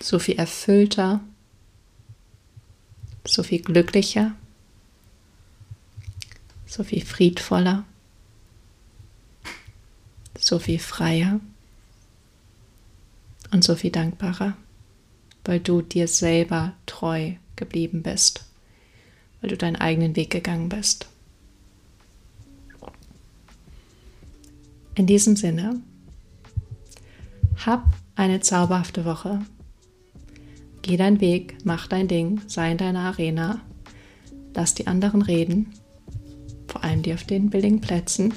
so 0.01 0.19
viel 0.19 0.39
erfüllter, 0.39 1.21
so 3.27 3.43
viel 3.43 3.63
glücklicher, 3.63 4.33
so 6.67 6.85
viel 6.85 7.05
friedvoller, 7.05 7.85
so 10.41 10.59
viel 10.59 10.79
freier 10.79 11.41
und 13.53 13.65
so 13.65 13.75
viel 13.75 13.91
dankbarer 13.91 14.57
weil 15.45 15.61
du 15.61 15.83
dir 15.83 16.09
selber 16.09 16.75
treu 16.87 17.33
geblieben 17.57 18.03
bist, 18.03 18.45
weil 19.41 19.51
du 19.51 19.57
deinen 19.57 19.77
eigenen 19.77 20.17
Weg 20.17 20.31
gegangen 20.31 20.69
bist. 20.69 21.07
In 24.95 25.07
diesem 25.07 25.37
Sinne, 25.37 25.81
hab 27.65 27.85
eine 28.17 28.41
zauberhafte 28.41 29.05
Woche. 29.05 29.41
Geh 30.83 30.97
deinen 30.97 31.21
Weg, 31.21 31.59
mach 31.65 31.87
dein 31.87 32.09
Ding, 32.09 32.41
sei 32.47 32.73
in 32.73 32.79
deiner 32.79 33.01
Arena, 33.01 33.61
lass 34.55 34.75
die 34.75 34.87
anderen 34.87 35.23
reden, 35.23 35.73
vor 36.67 36.85
allem 36.85 37.03
die 37.03 37.15
auf 37.15 37.25
den 37.25 37.51
billigen 37.51 37.81
Plätzen. 37.81 38.35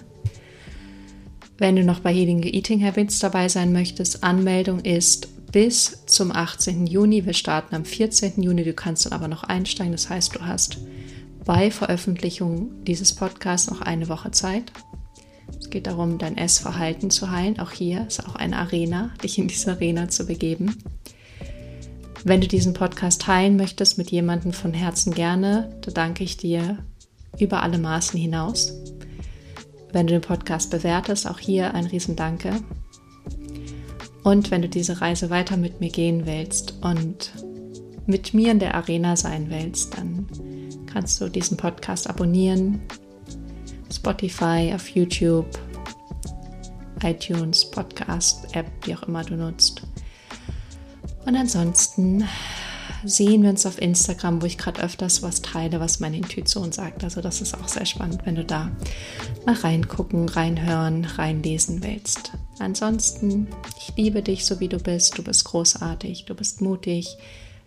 Wenn 1.57 1.75
du 1.75 1.83
noch 1.83 1.99
bei 1.99 2.13
Healing 2.13 2.43
Eating 2.43 2.83
Habits 2.83 3.19
dabei 3.19 3.47
sein 3.47 3.71
möchtest, 3.71 4.23
Anmeldung 4.23 4.79
ist 4.79 5.27
bis 5.51 6.03
zum 6.07 6.31
18. 6.31 6.87
Juni. 6.87 7.25
Wir 7.25 7.33
starten 7.33 7.75
am 7.75 7.85
14. 7.85 8.41
Juni. 8.41 8.63
Du 8.63 8.73
kannst 8.73 9.05
dann 9.05 9.13
aber 9.13 9.27
noch 9.27 9.43
einsteigen. 9.43 9.91
Das 9.91 10.09
heißt, 10.09 10.35
du 10.35 10.41
hast 10.41 10.79
bei 11.45 11.69
Veröffentlichung 11.69 12.83
dieses 12.85 13.13
Podcasts 13.13 13.69
noch 13.69 13.81
eine 13.81 14.09
Woche 14.09 14.31
Zeit. 14.31 14.71
Es 15.59 15.69
geht 15.69 15.85
darum, 15.85 16.17
dein 16.17 16.37
Essverhalten 16.37 17.11
zu 17.11 17.29
heilen. 17.29 17.59
Auch 17.59 17.71
hier 17.71 18.07
ist 18.07 18.27
auch 18.27 18.35
eine 18.35 18.57
Arena, 18.57 19.11
dich 19.23 19.37
in 19.37 19.47
diese 19.47 19.71
Arena 19.71 20.09
zu 20.09 20.25
begeben. 20.25 20.77
Wenn 22.23 22.41
du 22.41 22.47
diesen 22.47 22.73
Podcast 22.73 23.21
teilen 23.21 23.57
möchtest 23.57 23.97
mit 23.97 24.09
jemandem 24.09 24.53
von 24.53 24.73
Herzen 24.73 25.13
gerne, 25.13 25.77
da 25.81 25.91
danke 25.91 26.23
ich 26.23 26.37
dir 26.37 26.79
über 27.37 27.61
alle 27.61 27.77
Maßen 27.77 28.19
hinaus. 28.19 28.73
Wenn 29.93 30.07
du 30.07 30.13
den 30.13 30.21
Podcast 30.21 30.71
bewertest, 30.71 31.27
auch 31.27 31.37
hier 31.37 31.75
ein 31.75 31.85
Riesendanke. 31.85 32.51
Und 34.23 34.49
wenn 34.49 34.63
du 34.63 34.67
diese 34.67 35.01
Reise 35.01 35.29
weiter 35.29 35.55
mit 35.55 35.79
mir 35.79 35.89
gehen 35.89 36.25
willst 36.25 36.73
und 36.81 37.31
mit 38.07 38.33
mir 38.33 38.51
in 38.51 38.59
der 38.59 38.73
Arena 38.73 39.15
sein 39.15 39.51
willst, 39.51 39.95
dann 39.95 40.27
kannst 40.91 41.21
du 41.21 41.29
diesen 41.29 41.57
Podcast 41.57 42.09
abonnieren. 42.09 42.81
Spotify, 43.93 44.71
auf 44.73 44.89
YouTube, 44.89 45.47
iTunes, 47.03 47.69
Podcast, 47.69 48.55
App, 48.55 48.65
wie 48.85 48.95
auch 48.95 49.03
immer 49.03 49.23
du 49.23 49.35
nutzt. 49.35 49.83
Und 51.25 51.35
ansonsten 51.35 52.27
sehen 53.05 53.43
wir 53.43 53.49
uns 53.49 53.65
auf 53.65 53.81
Instagram, 53.81 54.41
wo 54.41 54.45
ich 54.45 54.57
gerade 54.57 54.81
öfters 54.81 55.21
was 55.21 55.41
teile, 55.41 55.79
was 55.79 55.99
meine 55.99 56.17
Intuition 56.17 56.71
sagt. 56.71 57.03
Also 57.03 57.21
das 57.21 57.41
ist 57.41 57.55
auch 57.55 57.67
sehr 57.67 57.85
spannend, 57.85 58.21
wenn 58.25 58.35
du 58.35 58.43
da 58.43 58.71
mal 59.45 59.55
reingucken, 59.55 60.29
reinhören, 60.29 61.05
reinlesen 61.05 61.83
willst. 61.83 62.33
Ansonsten, 62.59 63.47
ich 63.77 63.95
liebe 63.97 64.21
dich 64.21 64.45
so 64.45 64.59
wie 64.59 64.67
du 64.67 64.77
bist. 64.77 65.17
Du 65.17 65.23
bist 65.23 65.45
großartig, 65.45 66.25
du 66.25 66.35
bist 66.35 66.61
mutig, 66.61 67.17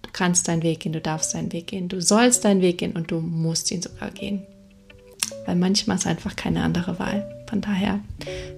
du 0.03 0.11
kannst 0.13 0.49
deinen 0.49 0.63
Weg 0.63 0.81
gehen, 0.81 0.93
du 0.93 1.01
darfst 1.01 1.35
deinen 1.35 1.53
Weg 1.53 1.69
gehen, 1.69 1.89
du 1.89 2.01
sollst 2.01 2.45
deinen 2.45 2.63
Weg 2.63 2.79
gehen 2.79 2.93
und 2.93 3.11
du 3.11 3.21
musst 3.21 3.71
ihn 3.71 3.83
sogar 3.83 4.11
gehen. 4.11 4.43
Weil 5.45 5.57
manchmal 5.57 5.97
ist 5.97 6.07
einfach 6.07 6.37
keine 6.37 6.63
andere 6.63 6.99
Wahl. 6.99 7.45
Von 7.49 7.61
daher, 7.61 8.01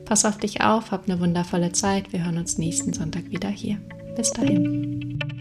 pass 0.04 0.24
auf 0.24 0.38
dich 0.38 0.62
auf, 0.62 0.90
hab 0.90 1.08
eine 1.08 1.20
wundervolle 1.20 1.72
Zeit. 1.72 2.12
Wir 2.12 2.24
hören 2.24 2.38
uns 2.38 2.58
nächsten 2.58 2.92
Sonntag 2.92 3.30
wieder 3.30 3.48
hier. 3.48 3.78
Bis 4.16 4.32
dahin. 4.32 5.37